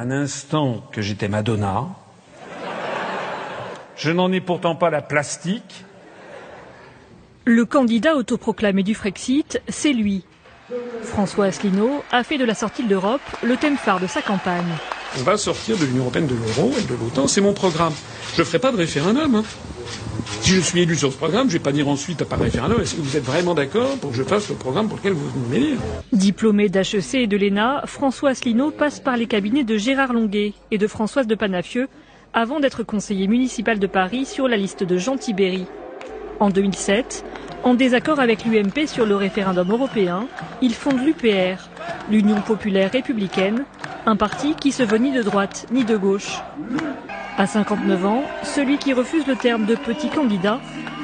Un 0.00 0.12
instant 0.12 0.84
que 0.92 1.02
j'étais 1.02 1.26
Madonna. 1.26 1.88
Je 3.96 4.12
n'en 4.12 4.30
ai 4.30 4.40
pourtant 4.40 4.76
pas 4.76 4.90
la 4.90 5.02
plastique. 5.02 5.84
Le 7.44 7.64
candidat 7.64 8.14
autoproclamé 8.14 8.84
du 8.84 8.94
Frexit, 8.94 9.60
c'est 9.68 9.92
lui. 9.92 10.24
François 11.02 11.46
Asselineau 11.46 12.04
a 12.12 12.22
fait 12.22 12.38
de 12.38 12.44
la 12.44 12.54
sortie 12.54 12.84
de 12.84 12.90
l'Europe 12.90 13.20
le 13.42 13.56
thème 13.56 13.76
phare 13.76 13.98
de 13.98 14.06
sa 14.06 14.22
campagne. 14.22 14.72
On 15.18 15.22
va 15.24 15.36
sortir 15.36 15.76
de 15.76 15.84
l'Union 15.84 16.02
européenne, 16.02 16.28
de 16.28 16.36
l'euro 16.36 16.72
et 16.78 16.82
de 16.82 16.94
l'OTAN, 16.94 17.26
c'est 17.26 17.40
mon 17.40 17.52
programme. 17.52 17.94
Je 18.36 18.42
ne 18.42 18.46
ferai 18.46 18.60
pas 18.60 18.70
de 18.70 18.76
référendum. 18.76 19.34
Hein. 19.34 19.44
Si 20.40 20.52
je 20.54 20.60
suis 20.60 20.80
élu 20.80 20.94
sur 20.96 21.10
ce 21.12 21.16
programme, 21.16 21.48
je 21.48 21.54
ne 21.54 21.58
vais 21.58 21.62
pas 21.64 21.72
dire 21.72 21.88
ensuite 21.88 22.22
par 22.24 22.38
référendum 22.38 22.80
est-ce 22.80 22.94
que 22.94 23.00
vous 23.00 23.16
êtes 23.16 23.24
vraiment 23.24 23.54
d'accord 23.54 23.96
pour 23.98 24.10
que 24.10 24.16
je 24.16 24.22
fasse 24.22 24.48
le 24.48 24.54
programme 24.54 24.88
pour 24.88 24.98
lequel 24.98 25.12
vous 25.12 25.28
venez 25.28 25.58
m'élire 25.60 25.78
Diplômé 26.12 26.68
d'HEC 26.68 27.14
et 27.14 27.26
de 27.26 27.36
l'ENA, 27.36 27.82
François 27.86 28.30
Asselineau 28.30 28.70
passe 28.70 29.00
par 29.00 29.16
les 29.16 29.26
cabinets 29.26 29.64
de 29.64 29.76
Gérard 29.76 30.12
Longuet 30.12 30.52
et 30.70 30.78
de 30.78 30.86
Françoise 30.86 31.26
de 31.26 31.34
Panafieux 31.34 31.88
avant 32.34 32.60
d'être 32.60 32.82
conseiller 32.82 33.26
municipal 33.26 33.78
de 33.78 33.86
Paris 33.86 34.26
sur 34.26 34.48
la 34.48 34.56
liste 34.56 34.84
de 34.84 34.96
Jean 34.98 35.16
Tibéry. 35.16 35.66
En 36.40 36.50
2007, 36.50 37.24
en 37.64 37.74
désaccord 37.74 38.20
avec 38.20 38.44
l'UMP 38.44 38.86
sur 38.86 39.06
le 39.06 39.16
référendum 39.16 39.70
européen, 39.72 40.28
il 40.62 40.74
fonde 40.74 41.00
l'UPR, 41.04 41.68
l'Union 42.10 42.40
populaire 42.42 42.92
républicaine, 42.92 43.64
un 44.06 44.14
parti 44.16 44.54
qui 44.54 44.72
se 44.72 44.82
veut 44.82 44.98
ni 44.98 45.10
de 45.12 45.22
droite 45.22 45.66
ni 45.72 45.84
de 45.84 45.96
gauche. 45.96 46.38
À 47.38 47.46
59 47.46 48.04
ans, 48.04 48.24
celui 48.42 48.78
qui 48.78 48.92
refuse 48.92 49.24
le 49.28 49.36
terme 49.36 49.64
de 49.64 49.76
petit 49.76 50.08
candidat 50.08 50.60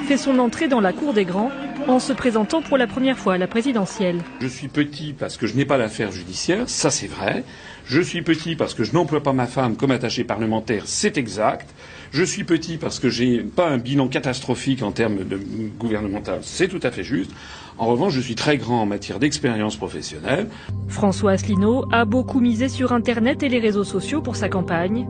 fait 0.08 0.16
son 0.16 0.40
entrée 0.40 0.66
dans 0.66 0.80
la 0.80 0.92
cour 0.92 1.12
des 1.14 1.24
grands 1.24 1.52
en 1.86 2.00
se 2.00 2.12
présentant 2.12 2.60
pour 2.60 2.76
la 2.76 2.88
première 2.88 3.16
fois 3.16 3.34
à 3.34 3.38
la 3.38 3.46
présidentielle. 3.46 4.18
Je 4.40 4.48
suis 4.48 4.66
petit 4.66 5.12
parce 5.12 5.36
que 5.36 5.46
je 5.46 5.54
n'ai 5.54 5.64
pas 5.64 5.78
d'affaires 5.78 6.10
judiciaires, 6.10 6.68
ça 6.68 6.90
c'est 6.90 7.06
vrai. 7.06 7.44
Je 7.86 8.00
suis 8.00 8.22
petit 8.22 8.56
parce 8.56 8.74
que 8.74 8.82
je 8.82 8.94
n'emploie 8.94 9.22
pas 9.22 9.32
ma 9.32 9.46
femme 9.46 9.76
comme 9.76 9.92
attachée 9.92 10.24
parlementaire, 10.24 10.82
c'est 10.86 11.18
exact. 11.18 11.70
Je 12.10 12.24
suis 12.24 12.42
petit 12.42 12.78
parce 12.78 12.98
que 12.98 13.10
j'ai 13.10 13.38
pas 13.38 13.68
un 13.68 13.78
bilan 13.78 14.08
catastrophique 14.08 14.82
en 14.82 14.90
termes 14.90 15.22
de 15.22 15.38
gouvernemental, 15.78 16.40
c'est 16.42 16.66
tout 16.66 16.80
à 16.82 16.90
fait 16.90 17.04
juste. 17.04 17.30
En 17.78 17.86
revanche, 17.86 18.12
je 18.12 18.20
suis 18.20 18.34
très 18.34 18.58
grand 18.58 18.82
en 18.82 18.86
matière 18.86 19.20
d'expérience 19.20 19.76
professionnelle. 19.76 20.48
François 20.88 21.32
Asselineau 21.32 21.84
a 21.92 22.04
beaucoup 22.04 22.40
misé 22.40 22.68
sur 22.68 22.92
Internet 22.92 23.44
et 23.44 23.48
les 23.48 23.60
réseaux 23.60 23.84
sociaux 23.84 24.20
pour 24.20 24.34
sa 24.34 24.48
campagne. 24.48 25.06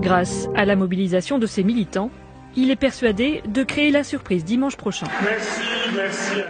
Grâce 0.00 0.48
à 0.54 0.64
la 0.64 0.76
mobilisation 0.76 1.38
de 1.38 1.46
ses 1.46 1.62
militants, 1.64 2.10
il 2.56 2.70
est 2.70 2.76
persuadé 2.76 3.42
de 3.46 3.62
créer 3.62 3.90
la 3.90 4.04
surprise 4.04 4.44
dimanche 4.44 4.76
prochain. 4.76 5.06
Merci, 5.24 5.60
merci. 5.94 6.42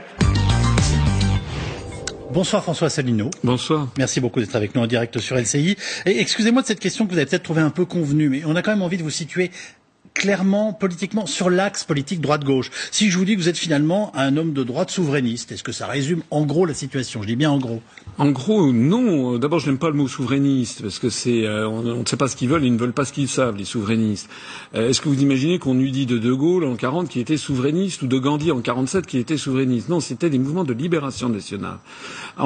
Bonsoir 2.32 2.62
François 2.62 2.88
Asselineau. 2.88 3.30
Bonsoir. 3.44 3.88
Merci 3.96 4.20
beaucoup 4.20 4.40
d'être 4.40 4.56
avec 4.56 4.74
nous 4.74 4.82
en 4.82 4.86
direct 4.86 5.18
sur 5.20 5.36
LCI. 5.36 5.76
Et 6.04 6.20
excusez-moi 6.20 6.60
de 6.60 6.66
cette 6.66 6.80
question 6.80 7.06
que 7.06 7.12
vous 7.12 7.16
avez 7.16 7.24
peut-être 7.26 7.44
trouvée 7.44 7.62
un 7.62 7.70
peu 7.70 7.86
convenue, 7.86 8.28
mais 8.28 8.42
on 8.44 8.54
a 8.56 8.62
quand 8.62 8.72
même 8.72 8.82
envie 8.82 8.98
de 8.98 9.02
vous 9.02 9.08
situer 9.10 9.50
clairement 10.16 10.72
politiquement 10.72 11.26
sur 11.26 11.50
l'axe 11.50 11.84
politique 11.84 12.20
droite-gauche. 12.20 12.70
Si 12.90 13.10
je 13.10 13.18
vous 13.18 13.24
dis 13.24 13.36
que 13.36 13.40
vous 13.40 13.48
êtes 13.48 13.58
finalement 13.58 14.12
un 14.16 14.36
homme 14.36 14.52
de 14.52 14.64
droite 14.64 14.90
souverainiste, 14.90 15.52
est-ce 15.52 15.62
que 15.62 15.72
ça 15.72 15.86
résume 15.86 16.22
en 16.30 16.46
gros 16.46 16.64
la 16.64 16.74
situation? 16.74 17.22
Je 17.22 17.28
dis 17.28 17.36
bien 17.36 17.50
en 17.50 17.58
gros. 17.58 17.82
En 18.18 18.30
gros, 18.30 18.72
non. 18.72 19.38
D'abord, 19.38 19.58
je 19.58 19.66
n'aime 19.66 19.78
pas 19.78 19.88
le 19.88 19.94
mot 19.94 20.08
souverainiste 20.08 20.82
parce 20.82 20.98
que 20.98 21.10
c'est 21.10 21.46
euh, 21.46 21.68
on, 21.68 21.82
ne 21.82 22.04
sait 22.06 22.16
pas 22.16 22.28
ce 22.28 22.36
qu'ils 22.36 22.48
veulent, 22.48 22.64
ils 22.64 22.72
ne 22.72 22.78
veulent 22.78 22.94
pas 22.94 23.04
ce 23.04 23.12
qu'ils 23.12 23.28
savent, 23.28 23.56
les 23.56 23.66
souverainistes. 23.66 24.30
Euh, 24.74 24.88
est-ce 24.88 25.02
que 25.02 25.08
vous 25.10 25.20
imaginez 25.20 25.58
qu'on 25.58 25.78
eût 25.78 25.90
dit 25.90 26.06
de 26.06 26.16
De 26.16 26.32
Gaulle 26.32 26.64
en 26.64 26.76
40 26.76 27.08
qui 27.10 27.20
était 27.20 27.36
souverainiste 27.36 28.02
ou 28.02 28.06
de 28.06 28.18
Gandhi 28.18 28.50
en 28.50 28.60
47 28.60 29.06
qui 29.06 29.18
était 29.18 29.36
souverainiste? 29.36 29.90
Non, 29.90 30.00
c'était 30.00 30.30
des 30.30 30.38
mouvements 30.38 30.64
de 30.64 30.72
libération 30.72 31.28
nationale. 31.28 31.78
là, 32.38 32.44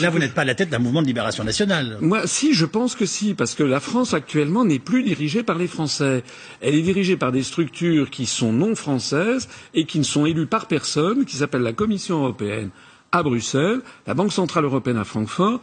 là, 0.00 0.10
vous 0.10 0.18
n'êtes 0.18 0.34
pas 0.34 0.42
à 0.42 0.44
la 0.44 0.54
tête 0.56 0.70
d'un 0.70 0.80
mouvement 0.80 1.02
de 1.02 1.06
libération 1.06 1.44
nationale. 1.44 1.98
Moi, 2.00 2.26
si, 2.26 2.52
je 2.52 2.66
pense 2.66 2.96
que 2.96 3.06
si, 3.06 3.34
parce 3.34 3.54
que 3.54 3.62
la 3.62 3.78
France 3.78 4.12
actuellement 4.12 4.64
n'est 4.64 4.80
plus 4.80 5.04
dirigée 5.04 5.44
par 5.44 5.56
les 5.56 5.68
Français. 5.68 6.24
Elle 6.66 6.76
est 6.76 6.82
dirigée 6.82 7.18
par 7.18 7.30
des 7.30 7.42
structures 7.42 8.08
qui 8.08 8.24
sont 8.24 8.50
non 8.52 8.74
françaises 8.74 9.48
et 9.74 9.84
qui 9.84 9.98
ne 9.98 10.04
sont 10.04 10.24
élues 10.24 10.46
par 10.46 10.66
personne, 10.66 11.26
qui 11.26 11.36
s'appellent 11.36 11.60
la 11.60 11.74
Commission 11.74 12.20
européenne 12.20 12.70
à 13.12 13.22
Bruxelles, 13.22 13.82
la 14.06 14.14
Banque 14.14 14.32
centrale 14.32 14.64
européenne 14.64 14.96
à 14.96 15.04
Francfort 15.04 15.60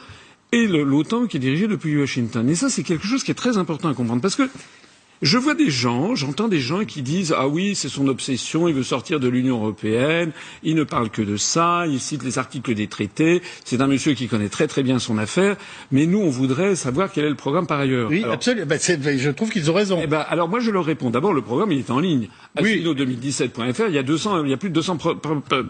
et 0.51 0.67
l'OTAN 0.67 1.25
qui 1.25 1.37
est 1.37 1.39
dirigée 1.39 1.67
depuis 1.67 1.97
Washington. 1.97 2.47
Et 2.47 2.53
ça, 2.55 2.69
c'est 2.69 2.83
quelque 2.83 3.07
chose 3.07 3.23
qui 3.23 3.31
est 3.31 3.35
très 3.35 3.57
important 3.57 3.89
à 3.89 3.95
comprendre 3.95 4.21
parce 4.21 4.35
que 4.35 4.43
je 5.21 5.37
vois 5.37 5.53
des 5.53 5.69
gens, 5.69 6.15
j'entends 6.15 6.47
des 6.47 6.59
gens 6.59 6.85
qui 6.85 7.01
disent 7.01 7.33
ah 7.37 7.47
oui, 7.47 7.75
c'est 7.75 7.89
son 7.89 8.07
obsession, 8.07 8.67
il 8.67 8.73
veut 8.73 8.83
sortir 8.83 9.19
de 9.19 9.27
l'Union 9.27 9.57
européenne, 9.57 10.31
il 10.63 10.75
ne 10.75 10.83
parle 10.83 11.09
que 11.09 11.21
de 11.21 11.37
ça, 11.37 11.85
il 11.87 11.99
cite 11.99 12.23
les 12.23 12.37
articles 12.37 12.73
des 12.73 12.87
traités, 12.87 13.41
c'est 13.63 13.81
un 13.81 13.87
monsieur 13.87 14.13
qui 14.13 14.27
connaît 14.27 14.49
très 14.49 14.67
très 14.67 14.83
bien 14.83 14.99
son 14.99 15.17
affaire, 15.17 15.57
mais 15.91 16.05
nous 16.05 16.19
on 16.19 16.29
voudrait 16.29 16.75
savoir 16.75 17.11
quel 17.11 17.25
est 17.25 17.29
le 17.29 17.35
programme 17.35 17.67
par 17.67 17.79
ailleurs. 17.79 18.09
Oui, 18.09 18.23
absolument. 18.23 18.65
Ben, 18.67 18.79
je 18.79 19.29
trouve 19.29 19.49
qu'ils 19.49 19.69
ont 19.69 19.73
raison. 19.73 19.99
Eh 20.01 20.07
ben, 20.07 20.25
alors 20.27 20.49
moi 20.49 20.59
je 20.59 20.71
leur 20.71 20.85
réponds. 20.85 21.09
D'abord 21.09 21.33
le 21.33 21.41
programme 21.41 21.71
il 21.71 21.79
est 21.79 21.91
en 21.91 21.99
ligne. 21.99 22.27
Oui. 22.59 22.83
2017.fr, 22.83 23.87
il 23.87 23.95
y 23.95 23.97
a 23.97 24.03
200, 24.03 24.45
il 24.45 24.51
y 24.51 24.53
a 24.53 24.57
plus 24.57 24.69
de 24.69 24.75
200 24.75 24.97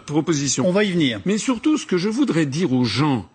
propositions. 0.06 0.66
On 0.66 0.72
va 0.72 0.84
y 0.84 0.92
venir. 0.92 1.20
Mais 1.24 1.38
surtout 1.38 1.78
ce 1.78 1.86
que 1.86 1.96
je 1.96 2.08
voudrais 2.08 2.46
dire 2.46 2.72
aux 2.72 2.84
gens, 2.84 3.28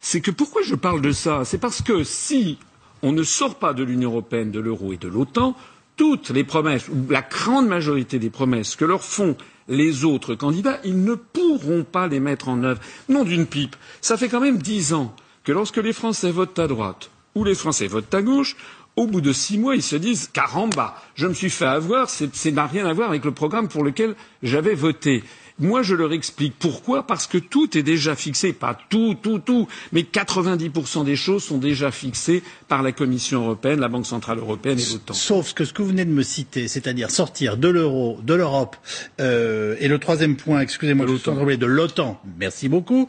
c'est 0.00 0.20
que 0.20 0.30
pourquoi 0.30 0.62
je 0.62 0.74
parle 0.74 1.00
de 1.00 1.12
ça? 1.12 1.42
C'est 1.44 1.58
parce 1.58 1.82
que 1.82 2.04
si 2.04 2.58
on 3.04 3.12
ne 3.12 3.22
sort 3.22 3.56
pas 3.56 3.74
de 3.74 3.84
l'Union 3.84 4.10
européenne, 4.10 4.50
de 4.50 4.60
l'euro 4.60 4.92
et 4.92 4.96
de 4.96 5.08
l'OTAN, 5.08 5.54
toutes 5.96 6.30
les 6.30 6.42
promesses, 6.42 6.88
ou 6.88 6.96
la 7.10 7.20
grande 7.22 7.68
majorité 7.68 8.18
des 8.18 8.30
promesses 8.30 8.74
que 8.76 8.84
leur 8.84 9.04
font 9.04 9.36
les 9.68 10.04
autres 10.04 10.34
candidats, 10.34 10.80
ils 10.84 11.04
ne 11.04 11.14
pourront 11.14 11.84
pas 11.84 12.08
les 12.08 12.18
mettre 12.18 12.48
en 12.48 12.62
œuvre. 12.64 12.80
Non 13.08 13.24
d'une 13.24 13.46
pipe. 13.46 13.76
Ça 14.00 14.16
fait 14.16 14.28
quand 14.28 14.40
même 14.40 14.58
dix 14.58 14.92
ans 14.94 15.14
que 15.44 15.52
lorsque 15.52 15.76
les 15.76 15.92
Français 15.92 16.30
votent 16.30 16.58
à 16.58 16.66
droite 16.66 17.10
ou 17.34 17.44
les 17.44 17.54
Français 17.54 17.86
votent 17.86 18.12
à 18.14 18.22
gauche, 18.22 18.56
au 18.96 19.06
bout 19.06 19.20
de 19.20 19.32
six 19.32 19.58
mois, 19.58 19.74
ils 19.74 19.82
se 19.82 19.96
disent 19.96 20.30
Caramba, 20.32 20.94
je 21.14 21.26
me 21.26 21.34
suis 21.34 21.50
fait 21.50 21.64
avoir, 21.66 22.08
ça 22.08 22.26
n'a 22.52 22.66
rien 22.66 22.86
à 22.86 22.92
voir 22.92 23.10
avec 23.10 23.24
le 23.24 23.32
programme 23.32 23.68
pour 23.68 23.82
lequel 23.84 24.14
j'avais 24.42 24.74
voté. 24.74 25.24
Moi, 25.60 25.82
je 25.82 25.94
leur 25.94 26.12
explique 26.12 26.54
pourquoi, 26.58 27.06
parce 27.06 27.28
que 27.28 27.38
tout 27.38 27.78
est 27.78 27.84
déjà 27.84 28.16
fixé, 28.16 28.52
pas 28.52 28.76
tout, 28.88 29.14
tout, 29.14 29.38
tout, 29.38 29.68
mais 29.92 30.02
90% 30.02 31.04
des 31.04 31.14
choses 31.14 31.44
sont 31.44 31.58
déjà 31.58 31.92
fixées 31.92 32.42
par 32.66 32.82
la 32.82 32.90
Commission 32.90 33.42
européenne, 33.44 33.78
la 33.78 33.88
Banque 33.88 34.06
centrale 34.06 34.38
européenne 34.38 34.80
et 34.80 34.92
l'OTAN. 34.92 35.14
Sauf 35.14 35.54
que 35.54 35.64
ce 35.64 35.72
que 35.72 35.82
vous 35.82 35.88
venez 35.90 36.04
de 36.04 36.10
me 36.10 36.24
citer, 36.24 36.66
c'est-à-dire 36.66 37.08
sortir 37.10 37.56
de 37.56 37.68
l'euro, 37.68 38.18
de 38.24 38.34
l'Europe, 38.34 38.76
euh, 39.20 39.76
et 39.78 39.86
le 39.86 39.98
troisième 40.00 40.34
point, 40.34 40.60
excusez-moi, 40.60 41.06
de 41.06 41.66
l'OTAN, 41.66 42.20
merci 42.36 42.68
beaucoup, 42.68 43.08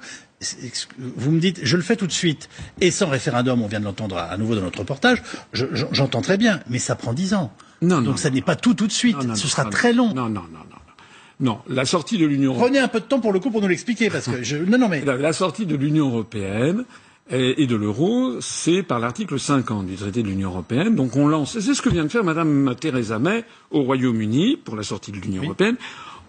vous 0.99 1.31
me 1.31 1.39
dites, 1.39 1.61
je 1.63 1.77
le 1.77 1.81
fais 1.83 1.95
tout 1.95 2.05
de 2.07 2.11
suite, 2.11 2.47
et 2.79 2.91
sans 2.91 3.07
référendum, 3.07 3.63
on 3.63 3.67
vient 3.67 3.79
de 3.79 3.85
l'entendre 3.85 4.17
à 4.17 4.37
nouveau 4.37 4.53
dans 4.53 4.61
notre 4.61 4.79
reportage, 4.79 5.23
j'entends 5.51 6.21
très 6.21 6.37
bien, 6.37 6.59
mais 6.69 6.77
ça 6.77 6.95
prend 6.95 7.13
dix 7.13 7.33
ans. 7.33 7.51
Non, 7.81 8.01
Donc 8.01 8.19
ça 8.19 8.29
n'est 8.29 8.41
pas 8.41 8.55
tout 8.55 8.75
tout 8.75 8.85
de 8.85 8.91
suite, 8.91 9.17
ce 9.35 9.47
sera 9.47 9.65
très 9.65 9.93
long. 9.93 10.13
Non, 10.13 10.29
non, 10.29 10.43
non, 10.51 10.59
non. 10.69 10.75
Non, 11.39 11.59
la 11.67 11.85
sortie 11.85 12.17
de 12.17 12.25
l'Union 12.25 12.53
Prenez 12.53 12.79
un 12.79 12.87
peu 12.87 12.99
de 12.99 13.05
temps 13.05 13.19
pour 13.19 13.33
le 13.33 13.39
coup 13.39 13.51
pour 13.51 13.61
nous 13.61 13.67
l'expliquer, 13.67 14.09
parce 14.09 14.27
que 14.27 14.41
je... 14.41 14.57
Non, 14.57 14.77
non, 14.77 14.87
mais... 14.87 15.03
La, 15.05 15.33
sortie 15.33 15.65
de 15.65 15.75
l'Union 15.75 16.07
européenne 16.07 16.85
et 17.29 17.65
de 17.65 17.75
l'euro, 17.75 18.39
c'est 18.39 18.83
par 18.83 18.99
l'article 18.99 19.39
50 19.39 19.87
du 19.87 19.95
traité 19.95 20.21
de 20.21 20.27
l'Union 20.27 20.49
européenne. 20.49 20.95
Donc 20.95 21.15
on 21.15 21.27
lance, 21.27 21.57
c'est 21.59 21.73
ce 21.73 21.81
que 21.81 21.89
vient 21.89 22.03
de 22.03 22.09
faire 22.09 22.23
Madame 22.23 22.75
Theresa 22.79 23.17
May 23.17 23.43
au 23.71 23.81
Royaume-Uni 23.81 24.57
pour 24.57 24.75
la 24.75 24.83
sortie 24.83 25.11
de 25.11 25.17
l'Union 25.17 25.43
européenne. 25.43 25.75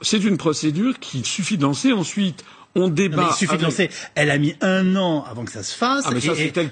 C'est 0.01 0.25
une 0.25 0.39
procédure 0.39 0.99
qu'il 0.99 1.25
suffit 1.25 1.59
de 1.59 1.63
lancer 1.63 1.93
ensuite. 1.93 2.45
On 2.75 2.89
débat. 2.89 3.29
il 3.31 3.35
suffit 3.35 3.57
de 3.57 3.63
lancer. 3.63 3.91
Elle 4.15 4.31
a 4.31 4.37
mis 4.37 4.55
un 4.61 4.97
an 4.97 5.25
avant 5.31 5.45
que 5.45 5.51
ça 5.51 5.63
se 5.63 5.75
fasse. 5.75 6.05
Ah, 6.07 6.13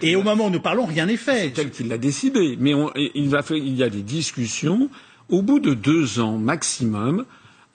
et, 0.02 0.16
au 0.16 0.22
moment 0.22 0.46
où 0.46 0.50
nous 0.50 0.60
parlons, 0.60 0.84
rien 0.84 1.06
n'est 1.06 1.16
fait. 1.16 1.44
C'est 1.44 1.50
tel 1.52 1.70
qu'il 1.70 1.88
l'a 1.88 1.96
décidé. 1.96 2.58
Mais 2.60 2.74
on, 2.74 2.90
il, 2.94 3.30
va 3.30 3.42
faire, 3.42 3.56
il 3.56 3.74
y 3.74 3.82
a 3.82 3.88
des 3.88 4.02
discussions. 4.02 4.90
Au 5.30 5.40
bout 5.40 5.60
de 5.60 5.72
deux 5.72 6.20
ans 6.20 6.36
maximum, 6.36 7.24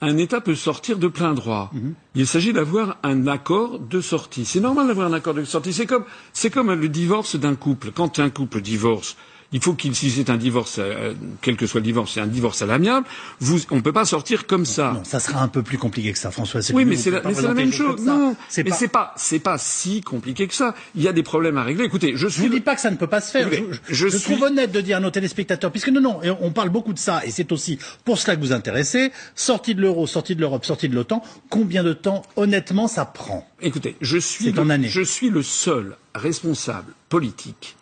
un 0.00 0.16
État 0.16 0.40
peut 0.40 0.54
sortir 0.54 0.98
de 0.98 1.08
plein 1.08 1.34
droit. 1.34 1.70
Mhm. 1.72 1.94
Il 2.14 2.26
s'agit 2.26 2.52
d'avoir 2.52 2.96
un 3.02 3.26
accord 3.26 3.78
de 3.78 4.00
sortie. 4.00 4.44
C'est 4.44 4.60
normal 4.60 4.86
d'avoir 4.86 5.06
un 5.06 5.12
accord 5.12 5.34
de 5.34 5.44
sortie. 5.44 5.72
C'est 5.72 5.86
comme, 5.86 6.04
c'est 6.32 6.50
comme 6.50 6.72
le 6.72 6.88
divorce 6.88 7.36
d'un 7.36 7.54
couple. 7.54 7.92
Quand 7.92 8.18
un 8.18 8.30
couple 8.30 8.60
divorce, 8.60 9.16
il 9.52 9.60
faut 9.60 9.74
qu'il, 9.74 9.94
si 9.94 10.10
c'est 10.10 10.30
un 10.30 10.36
divorce, 10.36 10.76
euh, 10.78 11.12
quel 11.40 11.56
que 11.56 11.66
soit 11.66 11.80
le 11.80 11.84
divorce, 11.84 12.12
c'est 12.14 12.20
un 12.20 12.26
divorce 12.26 12.62
à 12.62 12.66
l'amiable, 12.66 13.06
vous, 13.40 13.58
on 13.70 13.76
ne 13.76 13.80
peut 13.80 13.92
pas 13.92 14.04
sortir 14.04 14.46
comme 14.46 14.64
ça. 14.64 14.92
Non, 14.94 15.04
ça 15.04 15.18
sera 15.18 15.42
un 15.42 15.48
peu 15.48 15.62
plus 15.62 15.78
compliqué 15.78 16.12
que 16.12 16.18
ça, 16.18 16.30
François. 16.30 16.60
Oui, 16.72 16.84
mais 16.84 16.96
c'est 16.96 17.10
la, 17.10 17.22
même 17.54 17.72
chose. 17.72 18.00
Non, 18.04 18.36
mais 18.56 18.64
pas... 18.64 18.74
c'est 18.74 18.88
pas, 18.88 19.14
c'est 19.16 19.38
pas 19.40 19.58
si 19.58 20.02
compliqué 20.02 20.46
que 20.46 20.54
ça. 20.54 20.74
Il 20.94 21.02
y 21.02 21.08
a 21.08 21.12
des 21.12 21.22
problèmes 21.22 21.56
à 21.56 21.64
régler. 21.64 21.84
Écoutez, 21.84 22.12
je 22.16 22.28
suis. 22.28 22.42
Je 22.42 22.48
ne 22.48 22.52
dis 22.52 22.60
pas 22.60 22.74
que 22.74 22.80
ça 22.80 22.90
ne 22.90 22.96
peut 22.96 23.06
pas 23.06 23.20
se 23.20 23.30
faire. 23.32 23.48
je, 23.88 24.08
je, 24.08 24.18
trouve 24.18 24.42
honnête 24.42 24.70
de 24.70 24.80
dire 24.80 24.98
à 24.98 25.00
nos 25.00 25.10
téléspectateurs, 25.10 25.70
puisque 25.70 25.88
non, 25.88 26.00
non, 26.00 26.20
on 26.40 26.52
parle 26.52 26.70
beaucoup 26.70 26.92
de 26.92 26.98
ça, 26.98 27.24
et 27.24 27.30
c'est 27.30 27.50
aussi 27.52 27.78
pour 28.04 28.18
cela 28.18 28.36
que 28.36 28.40
vous 28.40 28.52
intéressez. 28.52 29.10
Sortie 29.34 29.74
de 29.74 29.80
l'euro, 29.80 30.06
sortie 30.06 30.36
de 30.36 30.40
l'Europe, 30.40 30.64
sortie 30.64 30.88
de 30.88 30.94
l'OTAN. 30.94 31.22
Combien 31.48 31.82
de 31.82 31.92
temps, 31.92 32.22
honnêtement, 32.36 32.86
ça 32.86 33.04
prend? 33.04 33.48
Écoutez, 33.60 33.96
je 34.00 34.18
suis, 34.18 34.52
le, 34.52 34.82
je 34.88 35.02
suis 35.02 35.30
le 35.30 35.42
seul 35.42 35.96
responsable 36.14 36.92
politique 37.08 37.76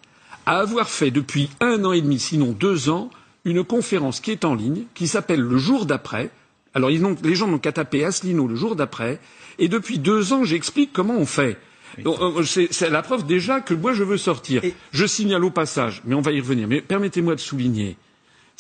à 0.48 0.60
avoir 0.60 0.88
fait 0.88 1.10
depuis 1.10 1.50
un 1.60 1.84
an 1.84 1.92
et 1.92 2.00
demi, 2.00 2.18
sinon 2.18 2.52
deux 2.52 2.88
ans, 2.88 3.10
une 3.44 3.62
conférence 3.62 4.20
qui 4.20 4.30
est 4.30 4.46
en 4.46 4.54
ligne, 4.54 4.84
qui 4.94 5.06
s'appelle 5.06 5.42
Le 5.42 5.58
jour 5.58 5.84
d'après. 5.84 6.30
Alors 6.72 6.88
les 6.88 7.34
gens 7.34 7.46
n'ont 7.46 7.58
qu'à 7.58 7.72
taper 7.72 8.02
Asselineau 8.02 8.46
le 8.46 8.56
jour 8.56 8.74
d'après. 8.74 9.20
Et 9.58 9.68
depuis 9.68 9.98
deux 9.98 10.32
ans, 10.32 10.44
j'explique 10.44 10.90
comment 10.94 11.18
on 11.18 11.26
fait. 11.26 11.58
Euh, 12.06 12.42
c'est 12.44 12.88
la 12.88 13.02
preuve 13.02 13.26
déjà 13.26 13.60
que 13.60 13.74
moi 13.74 13.92
je 13.92 14.04
veux 14.04 14.16
sortir. 14.16 14.62
Je 14.90 15.04
signale 15.04 15.44
au 15.44 15.50
passage, 15.50 16.00
mais 16.06 16.14
on 16.14 16.22
va 16.22 16.32
y 16.32 16.40
revenir. 16.40 16.66
Mais 16.66 16.80
permettez-moi 16.80 17.34
de 17.34 17.40
souligner. 17.40 17.98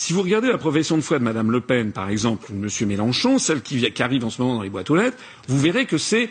Si 0.00 0.12
vous 0.12 0.22
regardez 0.22 0.46
la 0.46 0.58
profession 0.58 0.96
de 0.96 1.02
foi 1.02 1.18
de 1.18 1.24
Madame 1.24 1.50
Le 1.50 1.60
Pen, 1.60 1.90
par 1.90 2.08
exemple, 2.08 2.46
ou 2.52 2.54
de 2.54 2.58
Monsieur 2.60 2.86
Mélenchon, 2.86 3.38
celle 3.38 3.62
qui, 3.62 3.80
qui 3.90 4.00
arrive 4.00 4.24
en 4.24 4.30
ce 4.30 4.40
moment 4.40 4.54
dans 4.54 4.62
les 4.62 4.70
boîtes 4.70 4.88
aux 4.90 4.94
lettres, 4.96 5.16
vous 5.48 5.58
verrez 5.58 5.86
que 5.86 5.98
c'est 5.98 6.30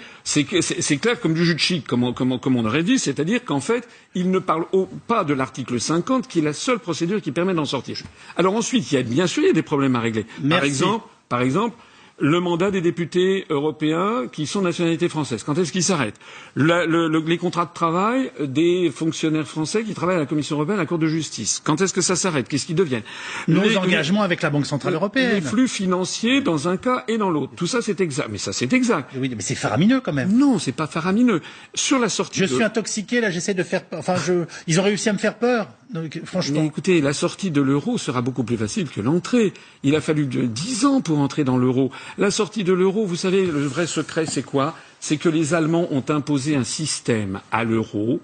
clair 1.01 1.19
comme 1.19 1.33
du 1.33 1.43
jus 1.45 1.53
de 1.53 1.59
chic, 1.59 1.85
comme 1.85 2.03
on, 2.05 2.13
comme 2.13 2.31
on- 2.31 2.39
comme 2.39 2.55
on 2.55 2.63
aurait 2.63 2.83
dit, 2.83 2.97
c'est-à-dire 2.97 3.43
qu'en 3.43 3.59
fait, 3.59 3.85
il 4.15 4.31
ne 4.31 4.39
parle 4.39 4.63
au- 4.71 4.85
pas 4.85 5.25
de 5.25 5.33
l'article 5.33 5.81
50, 5.81 6.29
qui 6.29 6.39
est 6.39 6.43
la 6.43 6.53
seule 6.53 6.79
procédure 6.79 7.21
qui 7.21 7.33
permet 7.33 7.53
d'en 7.53 7.65
sortir. 7.65 7.97
Alors 8.37 8.55
ensuite, 8.55 8.89
il 8.89 8.95
y 8.95 8.97
a 8.99 9.03
bien 9.03 9.27
sûr 9.27 9.43
il 9.43 9.47
y 9.47 9.49
a 9.49 9.53
des 9.53 9.63
problèmes 9.63 9.97
à 9.97 9.99
régler. 9.99 10.25
Par 10.49 10.63
exemple, 10.63 11.05
par 11.27 11.41
exemple, 11.41 11.75
le 12.19 12.39
mandat 12.39 12.71
des 12.71 12.81
députés 12.81 13.45
européens 13.49 14.23
qui 14.31 14.47
sont 14.47 14.61
de 14.61 14.65
nationalité 14.65 15.07
française. 15.07 15.43
Quand 15.43 15.57
est-ce 15.57 15.71
qu'il 15.71 15.83
s'arrête 15.83 16.15
La- 16.55 16.85
le- 16.85 17.07
le- 17.07 17.19
Les 17.27 17.37
contrats 17.37 17.65
de 17.65 17.73
travail 17.73 18.31
des 18.43 18.89
fonctionnaires 18.89 19.47
français 19.47 19.83
qui 19.83 19.93
travaillent 19.93 20.15
à 20.15 20.19
la 20.21 20.25
Commission 20.25 20.55
européenne, 20.55 20.77
à 20.79 20.83
la 20.83 20.85
Cour 20.87 20.97
de 20.97 21.07
justice. 21.07 21.61
Quand 21.63 21.79
est-ce 21.81 21.93
que 21.93 22.01
ça 22.01 22.15
s'arrête 22.15 22.47
Qu'est-ce 22.47 22.65
qui 22.65 22.73
deviennent 22.73 23.03
Nos 23.47 23.61
Les- 23.63 23.77
engagements 23.77 24.21
avec 24.23 24.41
la 24.41 24.49
Banque 24.49 24.65
Centrale 24.65 24.93
les 24.93 24.97
Européenne. 24.97 25.41
flux 25.43 25.67
financiers 25.67 26.41
dans 26.41 26.67
un 26.67 26.77
cas 26.77 27.03
et 27.07 27.17
dans 27.17 27.29
l'autre. 27.29 27.53
Tout 27.55 27.67
ça, 27.67 27.81
c'est 27.81 27.99
exact. 28.01 28.29
Mais 28.31 28.37
ça, 28.39 28.53
c'est 28.53 28.71
exact. 28.73 29.11
Oui, 29.17 29.29
mais 29.35 29.41
c'est 29.43 29.55
faramineux 29.55 29.99
quand 29.99 30.13
même. 30.13 30.31
Non, 30.35 30.57
c'est 30.57 30.71
pas 30.71 30.87
faramineux. 30.87 31.41
Sur 31.75 31.99
la 31.99 32.09
sortie 32.09 32.39
Je 32.39 32.45
de... 32.45 32.49
suis 32.55 32.63
intoxiqué, 32.63 33.21
là, 33.21 33.29
j'essaie 33.29 33.53
de 33.53 33.63
faire 33.63 33.83
peur. 33.85 33.99
Enfin, 33.99 34.15
je... 34.15 34.45
ils 34.67 34.79
ont 34.79 34.83
réussi 34.83 35.09
à 35.09 35.13
me 35.13 35.17
faire 35.19 35.37
peur. 35.37 35.67
Donc, 35.93 36.15
Mais 36.15 36.25
franchement. 36.25 36.63
écoutez, 36.63 36.99
la 36.99 37.13
sortie 37.13 37.49
de 37.49 37.61
l'euro 37.61 37.97
sera 37.97 38.21
beaucoup 38.21 38.43
plus 38.43 38.57
facile 38.57 38.89
que 38.89 38.99
l'entrée. 38.99 39.53
Il 39.83 39.95
a 39.95 40.01
fallu 40.01 40.25
dix 40.25 40.85
ans 40.85 40.99
pour 41.01 41.19
entrer 41.19 41.43
dans 41.45 41.57
l'euro. 41.57 41.91
La 42.17 42.31
sortie 42.31 42.63
de 42.63 42.73
l'euro, 42.73 43.05
vous 43.05 43.15
savez, 43.15 43.45
le 43.45 43.65
vrai 43.65 43.87
secret, 43.87 44.25
c'est 44.25 44.43
quoi? 44.43 44.75
C'est 44.99 45.17
que 45.17 45.29
les 45.29 45.53
Allemands 45.53 45.87
ont 45.91 46.03
imposé 46.09 46.55
un 46.55 46.63
système 46.63 47.41
à 47.51 47.63
l'euro 47.63 48.19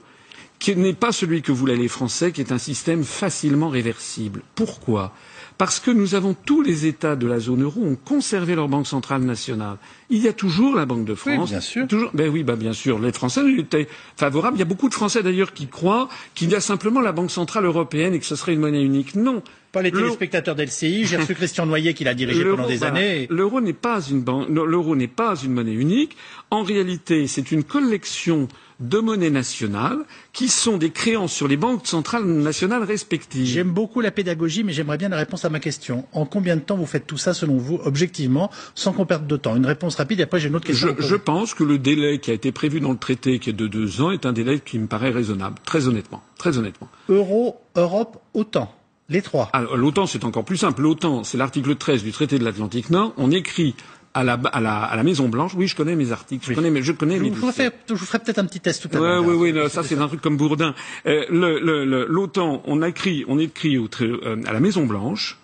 qui 0.59 0.75
n'est 0.75 0.94
pas 0.94 1.12
celui 1.12 1.41
que 1.41 1.51
voulaient 1.51 1.75
les 1.75 1.89
Français, 1.89 2.31
qui 2.31 2.41
est 2.41 2.51
un 2.53 2.57
système 2.57 3.03
facilement 3.03 3.69
réversible. 3.69 4.41
Pourquoi? 4.56 5.13
Parce 5.57 5.79
que 5.79 5.91
nous 5.91 6.15
avons 6.15 6.33
tous 6.33 6.61
les 6.61 6.85
États 6.85 7.15
de 7.15 7.27
la 7.27 7.39
zone 7.39 7.63
euro 7.63 7.81
ont 7.81 7.95
conservé 7.95 8.55
leur 8.55 8.67
banque 8.67 8.88
centrale 8.88 9.21
nationale. 9.21 9.77
Il 10.09 10.19
y 10.21 10.27
a 10.27 10.33
toujours 10.33 10.75
la 10.75 10.85
Banque 10.85 11.05
de 11.05 11.15
France. 11.15 11.50
bien 11.50 11.59
sûr. 11.61 11.88
Toujours, 11.88 12.11
ben 12.13 12.29
oui, 12.29 12.44
ben 12.44 12.55
bien 12.55 12.73
sûr. 12.73 13.00
Les 13.00 13.11
Français 13.11 13.41
étaient 13.57 13.88
favorables. 14.17 14.57
Il 14.57 14.59
y 14.59 14.63
a 14.63 14.65
beaucoup 14.65 14.89
de 14.89 14.94
Français 14.94 15.23
d'ailleurs 15.23 15.53
qui 15.53 15.67
croient 15.67 16.09
qu'il 16.35 16.50
y 16.50 16.55
a 16.55 16.59
simplement 16.61 17.01
la 17.01 17.11
Banque 17.11 17.31
centrale 17.31 17.65
européenne 17.65 18.13
et 18.13 18.19
que 18.19 18.25
ce 18.25 18.35
serait 18.35 18.53
une 18.53 18.59
monnaie 18.61 18.83
unique. 18.83 19.15
Non. 19.15 19.41
Pas 19.71 19.81
les 19.81 19.91
téléspectateurs 19.91 20.53
d'LCI. 20.55 21.05
J'ai 21.05 21.17
reçu 21.17 21.33
Christian 21.35 21.65
Noyer 21.65 21.95
qui 21.95 22.03
l'a 22.03 22.13
dirigé 22.13 22.44
pendant 22.44 22.67
des 22.67 22.77
voilà. 22.77 22.94
années. 22.95 23.27
L'euro 23.31 23.59
n'est 23.59 23.73
pas 23.73 24.01
une 24.01 24.23
l'euro 24.50 24.95
n'est 24.95 25.07
pas 25.07 25.35
une 25.35 25.53
monnaie 25.53 25.73
unique. 25.73 26.15
En 26.51 26.61
réalité, 26.61 27.25
c'est 27.25 27.51
une 27.51 27.63
collection 27.63 28.47
de 28.83 29.00
monnaies 29.00 29.30
nationales 29.30 30.00
qui 30.33 30.50
sont 30.50 30.77
des 30.77 30.91
créances 30.91 31.33
sur 31.33 31.47
les 31.47 31.57
banques 31.57 31.88
centrales 31.88 32.25
nationales 32.25 32.83
respectives. 32.83 33.45
J'aime 33.45 33.71
beaucoup 33.71 34.01
la 34.01 34.12
pédagogie, 34.12 34.63
mais 34.63 34.74
j'aimerais 34.74 34.97
bien 34.97 35.09
la 35.09 35.18
réponse 35.18 35.45
à 35.45 35.50
ma 35.50 35.59
question. 35.59 36.06
En 36.12 36.25
combien 36.25 36.56
de 36.56 36.62
temps 36.62 36.75
vous 36.75 36.85
faites 36.85 37.07
tout 37.07 37.18
ça, 37.18 37.33
selon 37.33 37.57
vous, 37.57 37.80
objectivement, 37.83 38.51
sans 38.75 38.91
qu'on 38.91 39.06
perde 39.06 39.27
de 39.27 39.38
temps? 39.38 39.56
Une 39.56 39.65
réponse 39.65 39.95
rapide, 39.95 40.19
et 40.19 40.24
après 40.24 40.39
j'ai 40.39 40.50
une 40.50 40.56
autre 40.56 40.65
question. 40.65 40.95
Je, 41.00 41.15
pense 41.15 41.53
que 41.53 41.63
le 41.63 41.77
délai 41.77 42.19
qui 42.19 42.31
a 42.31 42.33
été 42.33 42.51
prévu 42.51 42.81
dans 42.81 42.91
le 42.91 42.97
traité, 42.97 43.39
qui 43.39 43.50
est 43.50 43.53
de 43.53 43.68
deux 43.68 44.01
ans, 44.01 44.12
est 44.12 44.25
un 44.25 44.33
délai 44.33 44.59
qui 44.59 44.77
me 44.80 44.88
paraît 44.88 45.12
raisonnable. 45.12 45.56
Très 45.65 45.88
honnêtement. 45.88 46.21
Très 46.38 46.57
honnêtement. 46.57 46.89
Euro, 47.09 47.62
Europe, 47.75 48.21
OTAN. 48.33 48.74
Les 49.09 49.21
trois. 49.21 49.50
Alors, 49.51 49.75
l'OTAN, 49.75 50.06
c'est 50.06 50.24
encore 50.24 50.45
plus 50.45 50.57
simple. 50.57 50.81
L'OTAN, 50.81 51.24
c'est 51.24 51.38
l'article 51.38 51.75
13 51.75 52.03
du 52.03 52.12
traité 52.12 52.39
de 52.39 52.45
l'Atlantique 52.45 52.89
Nord. 52.89 53.13
On 53.18 53.31
écrit 53.31 53.75
à 54.13 54.24
la, 54.24 54.33
à 54.33 54.62
la, 54.62 54.77
à 54.83 54.95
la 54.95 55.04
Maison 55.04 55.27
Blanche. 55.30 55.54
Oui, 55.56 55.68
je 55.68 55.75
connais 55.75 55.95
mes 55.95 56.12
articles. 56.12 56.44
Je 56.45 56.50
Oui. 56.50 56.56
connais, 56.56 56.69
mes- 56.69 56.81
je 56.83 56.92
connais 56.92 57.18
je, 57.18 57.24
mes 57.24 57.30
vous, 57.31 57.51
ferai, 57.51 57.71
je 57.89 57.94
vous 57.94 58.06
ferai 58.06 58.19
peut-être 58.19 58.39
un 58.39 58.45
petit 58.45 58.60
test 58.60 58.81
tout 58.88 58.95
à 58.98 59.00
Ouais, 59.01 59.07
l'heure. 59.07 59.25
oui, 59.25 59.33
oui, 59.36 59.54
non, 59.54 59.68
ça 59.69 59.83
c'est 59.83 59.98
un 59.98 60.07
truc 60.07 60.21
comme 60.21 60.38
Bourdin. 60.38 60.75
Euh, 61.06 61.25
le- 61.30 61.60
le- 61.60 61.86
le- 61.86 62.06
L'OTAN, 62.07 62.62
on 62.65 62.81
a 62.81 62.89
écrit, 62.89 63.25
on 63.27 63.39
écrit 63.39 63.77
au, 63.77 63.88
euh, 64.01 64.42
à 64.45 64.54
la 64.54 64.60
Maison 64.60 64.86
Blanche. 64.86 65.38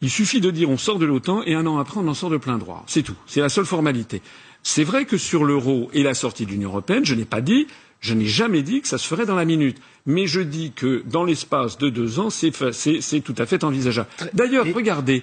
Il 0.00 0.10
suffit 0.10 0.40
de 0.40 0.50
dire 0.50 0.70
on 0.70 0.76
sort 0.78 0.98
de 0.98 1.06
l'OTAN 1.06 1.42
et 1.44 1.54
un 1.54 1.66
an 1.66 1.78
après 1.78 1.98
on 1.98 2.06
en 2.06 2.14
sort 2.14 2.30
de 2.30 2.36
plein 2.36 2.56
droit. 2.58 2.84
C'est 2.86 3.02
tout. 3.02 3.16
C'est 3.26 3.40
la 3.40 3.48
seule 3.48 3.66
formalité. 3.66 4.22
C'est 4.62 4.84
vrai 4.84 5.04
que 5.06 5.16
sur 5.16 5.44
l'euro 5.44 5.88
et 5.92 6.02
la 6.02 6.14
sortie 6.14 6.46
de 6.46 6.50
l'Union 6.50 6.68
européenne, 6.70 7.04
je 7.04 7.14
n'ai 7.14 7.24
pas 7.24 7.40
dit, 7.40 7.66
je 8.00 8.14
n'ai 8.14 8.26
jamais 8.26 8.62
dit 8.62 8.80
que 8.80 8.86
ça 8.88 8.98
se 8.98 9.06
ferait 9.08 9.26
dans 9.26 9.34
la 9.36 9.44
minute. 9.44 9.78
Mais 10.06 10.26
je 10.26 10.40
dis 10.40 10.72
que 10.72 11.02
dans 11.06 11.24
l'espace 11.24 11.78
de 11.78 11.88
deux 11.90 12.18
ans, 12.20 12.30
c'est 12.30 12.50
tout 12.52 13.34
à 13.38 13.46
fait 13.46 13.64
envisageable. 13.64 14.08
D'ailleurs, 14.34 14.66
regardez, 14.74 15.22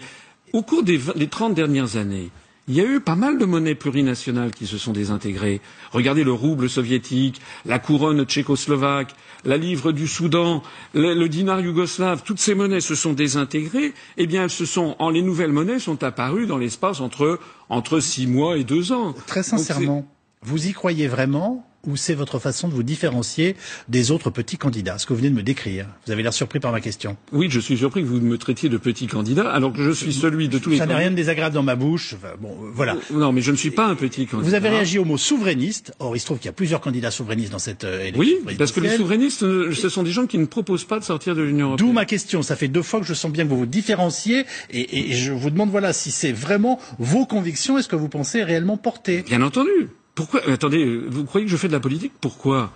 au 0.54 0.62
cours 0.62 0.84
des, 0.84 0.98
vingt- 0.98 1.18
des 1.18 1.28
30 1.28 1.54
dernières 1.54 1.96
années, 1.98 2.30
il 2.68 2.76
y 2.76 2.82
a 2.82 2.84
eu 2.84 3.00
pas 3.00 3.16
mal 3.16 3.38
de 3.38 3.46
monnaies 3.46 3.76
plurinationales 3.76 4.52
qui 4.52 4.66
se 4.66 4.78
sont 4.78 4.92
désintégrées. 4.92 5.62
Regardez 5.92 6.24
le 6.24 6.32
rouble 6.32 6.70
soviétique, 6.70 7.40
la 7.66 7.78
couronne 7.80 8.26
tchécoslovaque, 8.26 9.14
la 9.44 9.58
livre 9.58 9.92
du 9.92 10.08
Soudan, 10.08 10.64
le, 10.94 11.14
le 11.14 11.30
dinar 11.30 11.62
yougoslave, 11.62 12.24
toutes 12.24 12.40
ces 12.40 12.56
monnaies 12.56 12.82
se 12.82 12.96
sont 12.96 13.14
désintégrées. 13.14 13.94
Eh 14.18 14.26
bien, 14.26 14.44
elles 14.44 14.50
se 14.50 14.66
sont, 14.66 14.96
en 14.98 15.10
les 15.12 15.22
nouvelles 15.22 15.52
monnaies 15.52 15.80
sont 15.80 16.04
apparues 16.04 16.48
dans 16.48 16.58
l'espace 16.58 17.02
entre 17.02 17.40
entre 17.70 18.00
six 18.00 18.28
mois 18.28 18.58
et 18.58 18.64
deux 18.64 18.92
ans. 18.92 19.14
Très 19.28 19.42
Donc, 19.42 19.46
sincèrement, 19.46 20.08
vous 20.42 20.68
y 20.68 20.74
croyez 20.74 21.08
vraiment? 21.08 21.68
Ou 21.86 21.96
c'est 21.96 22.14
votre 22.14 22.40
façon 22.40 22.68
de 22.68 22.74
vous 22.74 22.84
différencier 22.84 23.56
des 23.90 24.12
autres 24.12 24.30
petits 24.30 24.58
candidats? 24.58 24.98
Ce 24.98 25.06
que 25.06 25.14
vous 25.14 25.20
venez 25.20 25.30
de 25.30 25.36
me 25.36 25.44
décrire. 25.44 25.88
Vous 26.06 26.12
avez 26.12 26.24
l'air 26.24 26.34
surpris 26.34 26.60
par 26.60 26.72
ma 26.72 26.82
question. 26.82 27.18
Oui, 27.32 27.48
je 27.50 27.60
suis 27.60 27.78
surpris 27.78 28.02
que 28.02 28.08
vous 28.08 28.20
me 28.20 28.38
traitiez 28.38 28.70
de 28.70 28.78
petit 28.78 29.08
candidat, 29.08 29.50
alors 29.50 29.74
que 29.74 29.84
je 29.84 29.92
suis 29.92 30.14
celui 30.14 30.50
de 30.50 30.58
tous 30.58 30.70
les. 30.70 30.78
Ça 30.78 30.86
n'a 30.86 30.98
rien 30.98 31.12
de 31.12 31.16
désagréable 31.16 31.56
dans 31.56 31.64
ma 31.64 31.76
bouche. 31.76 32.16
Enfin, 32.18 32.34
bon, 32.40 32.50
euh, 32.50 32.72
voilà. 32.74 32.96
Non, 33.12 33.32
mais 33.32 33.42
je 33.42 33.52
ne 33.52 33.58
suis 33.58 33.72
pas 33.72 33.86
un 33.86 33.96
petit 33.96 34.26
candidat. 34.28 34.50
Vous 34.50 34.56
avez 34.56 34.70
réagi 34.70 35.00
au 35.00 35.06
mot 35.06 35.18
souverainiste. 35.18 35.94
Or, 36.00 36.16
il 36.16 36.20
se 36.20 36.26
trouve 36.26 36.38
qu'il 36.38 36.48
y 36.48 36.50
a 36.50 36.54
plusieurs 36.54 36.82
candidats 36.82 37.12
souverainistes 37.12 37.52
dans 37.52 37.60
cette 37.60 37.84
euh, 37.84 38.02
élection. 38.02 38.20
Oui, 38.46 38.56
parce 38.58 38.72
que 38.72 38.80
les 38.80 38.98
souverainistes, 38.98 39.44
euh, 39.44 39.74
ce 39.74 39.90
sont 39.90 40.04
des 40.04 40.12
gens 40.12 40.26
qui 40.26 40.38
ne 40.38 40.46
proposent 40.46 40.86
pas 40.86 41.00
de 41.00 41.04
sortir 41.04 41.36
de 41.36 41.42
l'Union 41.42 41.68
européenne. 41.68 41.88
D'où 41.88 41.94
ma 41.94 42.06
question. 42.06 42.42
Ça 42.42 42.56
fait 42.56 42.68
deux 42.68 42.82
fois 42.82 43.00
que 43.00 43.06
je 43.06 43.14
sens 43.14 43.32
bien 43.32 43.44
que 43.46 43.50
vous 43.50 43.58
vous 43.58 43.66
différenciez 43.66 44.46
et, 44.70 45.12
et 45.12 45.14
je 45.14 45.32
vous 45.32 45.50
demande 45.50 45.70
voilà 45.70 45.94
si 45.94 46.12
c'est 46.12 46.32
vraiment 46.32 46.80
vos 47.00 47.26
convictions. 47.26 47.78
Est-ce 47.78 47.88
que 47.88 47.96
vous 47.96 48.10
pensez 48.10 48.44
réellement 48.44 48.78
porter 48.78 49.24
Bien 49.24 49.42
entendu. 49.42 49.90
Pourquoi 50.16 50.42
Attendez, 50.50 50.86
vous 51.08 51.26
croyez 51.26 51.46
que 51.46 51.52
je 51.52 51.58
fais 51.58 51.68
de 51.68 51.74
la 51.74 51.80
politique? 51.80 52.14
Pourquoi? 52.22 52.72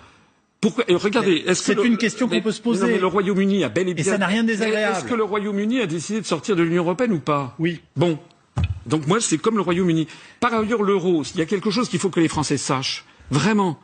Pourquoi 0.60 0.84
et 0.88 0.94
Regardez, 0.94 1.42
est-ce 1.46 1.60
que 1.60 1.66
c'est 1.66 1.74
le- 1.74 1.86
une 1.86 1.96
question 1.96 2.28
qu'on 2.28 2.34
mais- 2.34 2.42
peut 2.42 2.52
se 2.52 2.60
poser. 2.60 2.82
non, 2.82 2.88
mais 2.88 2.98
le 2.98 3.06
Royaume-Uni 3.06 3.64
a 3.64 3.70
bel 3.70 3.88
et 3.88 3.94
bien. 3.94 4.04
ça 4.04 4.18
n'a 4.18 4.26
rien 4.26 4.42
de 4.42 4.48
désagréable. 4.48 4.96
Est-ce 4.98 5.06
que 5.06 5.14
le 5.14 5.24
Royaume-Uni 5.24 5.80
a 5.80 5.86
décidé 5.86 6.20
de 6.20 6.26
sortir 6.26 6.54
de 6.54 6.62
l'Union 6.62 6.82
européenne 6.82 7.12
ou 7.12 7.18
pas? 7.20 7.54
Oui. 7.58 7.80
Bon. 7.96 8.18
Donc 8.84 9.06
moi, 9.06 9.20
c'est 9.22 9.38
comme 9.38 9.54
le 9.56 9.62
Royaume-Uni. 9.62 10.06
Par 10.38 10.52
ailleurs, 10.52 10.82
l'euro, 10.82 11.22
il 11.34 11.38
y 11.38 11.42
a 11.42 11.46
quelque 11.46 11.70
chose 11.70 11.88
qu'il 11.88 11.98
faut 11.98 12.10
que 12.10 12.20
les 12.20 12.28
Français 12.28 12.58
sachent. 12.58 13.04
Vraiment. 13.30 13.78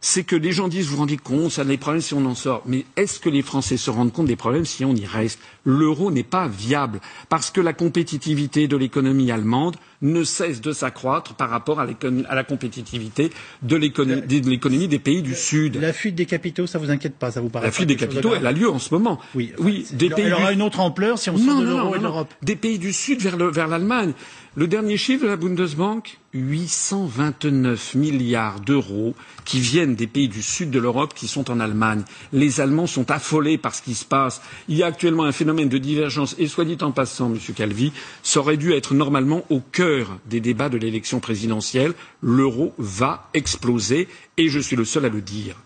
C'est 0.00 0.24
que 0.24 0.36
les 0.36 0.52
gens 0.52 0.68
disent, 0.68 0.86
vous 0.86 0.92
vous 0.94 1.00
rendez 1.00 1.18
compte, 1.18 1.50
ça 1.50 1.60
a 1.60 1.64
des 1.66 1.76
problèmes 1.76 2.00
si 2.00 2.14
on 2.14 2.24
en 2.24 2.34
sort. 2.34 2.62
Mais 2.64 2.86
est-ce 2.96 3.20
que 3.20 3.28
les 3.28 3.42
Français 3.42 3.76
se 3.76 3.90
rendent 3.90 4.12
compte 4.12 4.24
des 4.26 4.36
problèmes 4.36 4.64
si 4.64 4.82
on 4.86 4.94
y 4.94 5.04
reste? 5.04 5.38
L'euro 5.64 6.10
n'est 6.10 6.22
pas 6.22 6.48
viable. 6.48 7.00
Parce 7.28 7.50
que 7.50 7.60
la 7.60 7.72
compétitivité 7.72 8.68
de 8.68 8.76
l'économie 8.76 9.30
allemande 9.30 9.76
ne 10.02 10.24
cesse 10.24 10.60
de 10.62 10.72
s'accroître 10.72 11.34
par 11.34 11.50
rapport 11.50 11.78
à 11.80 11.86
la 11.86 12.44
compétitivité 12.44 13.30
de 13.62 13.76
l'économie 13.76 14.22
de 14.40 14.48
l'économie 14.48 14.88
des 14.88 14.98
pays 14.98 15.20
du 15.22 15.34
Sud. 15.34 15.76
La 15.76 15.92
fuite 15.92 16.14
des 16.14 16.24
capitaux, 16.26 16.66
ça 16.66 16.78
vous 16.78 16.90
inquiète 16.90 17.16
pas 17.16 17.30
Ça 17.30 17.40
vous 17.42 17.50
paraît 17.50 17.66
La 17.66 17.72
fuite 17.72 17.88
des 17.88 17.96
de 17.96 18.00
capitaux, 18.00 18.34
elle 18.34 18.46
a 18.46 18.52
lieu 18.52 18.70
en 18.70 18.78
ce 18.78 18.94
moment. 18.94 19.18
Oui. 19.34 19.52
oui, 19.58 19.86
des 19.92 20.06
elle, 20.06 20.14
pays 20.14 20.24
elle 20.26 20.32
aura 20.34 20.48
du- 20.48 20.54
une 20.54 20.62
autre 20.62 20.80
ampleur 20.80 21.18
si 21.18 21.28
on 21.28 21.36
sort 21.36 21.46
non, 21.56 21.60
de 21.60 21.66
l'euro 21.66 21.94
et 21.94 21.98
de 21.98 22.02
l'Europe. 22.04 22.32
Des 22.42 22.56
pays 22.56 22.78
du 22.78 22.92
Sud 22.94 23.20
vers 23.20 23.36
le- 23.36 23.50
l'Allemagne. 23.50 24.12
Le 24.56 24.66
dernier 24.66 24.96
chiffre 24.96 25.22
de 25.24 25.28
la 25.28 25.36
Bundesbank, 25.36 26.18
829 26.34 27.94
milliards 27.94 28.60
d'euros 28.60 29.14
qui 29.44 29.60
viennent 29.60 29.94
des 29.94 30.06
pays 30.06 30.28
du 30.28 30.42
Sud 30.42 30.70
de 30.70 30.78
l'Europe 30.78 31.14
qui 31.14 31.28
sont 31.28 31.50
en 31.50 31.60
Allemagne. 31.60 32.02
Les 32.32 32.60
Allemands 32.60 32.86
sont 32.86 33.10
affolés 33.10 33.58
par 33.58 33.74
ce 33.74 33.82
qui 33.82 33.94
se 33.94 34.04
passe. 34.04 34.40
Il 34.68 34.76
y 34.76 34.82
a 34.82 34.86
actuellement 34.86 35.24
un 35.24 35.32
phénomène 35.32 35.49
de 35.54 35.78
divergence 35.78 36.34
et 36.38 36.46
soit 36.46 36.64
dit 36.64 36.78
en 36.80 36.92
passant, 36.92 37.28
Monsieur 37.28 37.52
Calvi, 37.52 37.92
ça 38.22 38.40
aurait 38.40 38.56
dû 38.56 38.72
être 38.72 38.94
normalement 38.94 39.44
au 39.50 39.60
cœur 39.60 40.18
des 40.26 40.40
débats 40.40 40.68
de 40.68 40.78
l'élection 40.78 41.20
présidentielle. 41.20 41.92
L'euro 42.22 42.72
va 42.78 43.28
exploser 43.34 44.08
et 44.36 44.48
je 44.48 44.58
suis 44.58 44.76
le 44.76 44.84
seul 44.84 45.04
à 45.04 45.08
le 45.08 45.20
dire. 45.20 45.56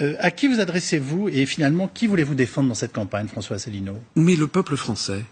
Euh, 0.00 0.14
à 0.20 0.30
qui 0.30 0.48
vous 0.48 0.60
adressez-vous 0.60 1.28
et 1.28 1.44
finalement 1.46 1.88
qui 1.88 2.06
voulez-vous 2.06 2.34
défendre 2.34 2.68
dans 2.68 2.74
cette 2.74 2.92
campagne, 2.92 3.28
François 3.28 3.56
Asselineau? 3.56 3.98
Mais 4.16 4.36
le 4.36 4.46
peuple 4.46 4.76
français. 4.76 5.24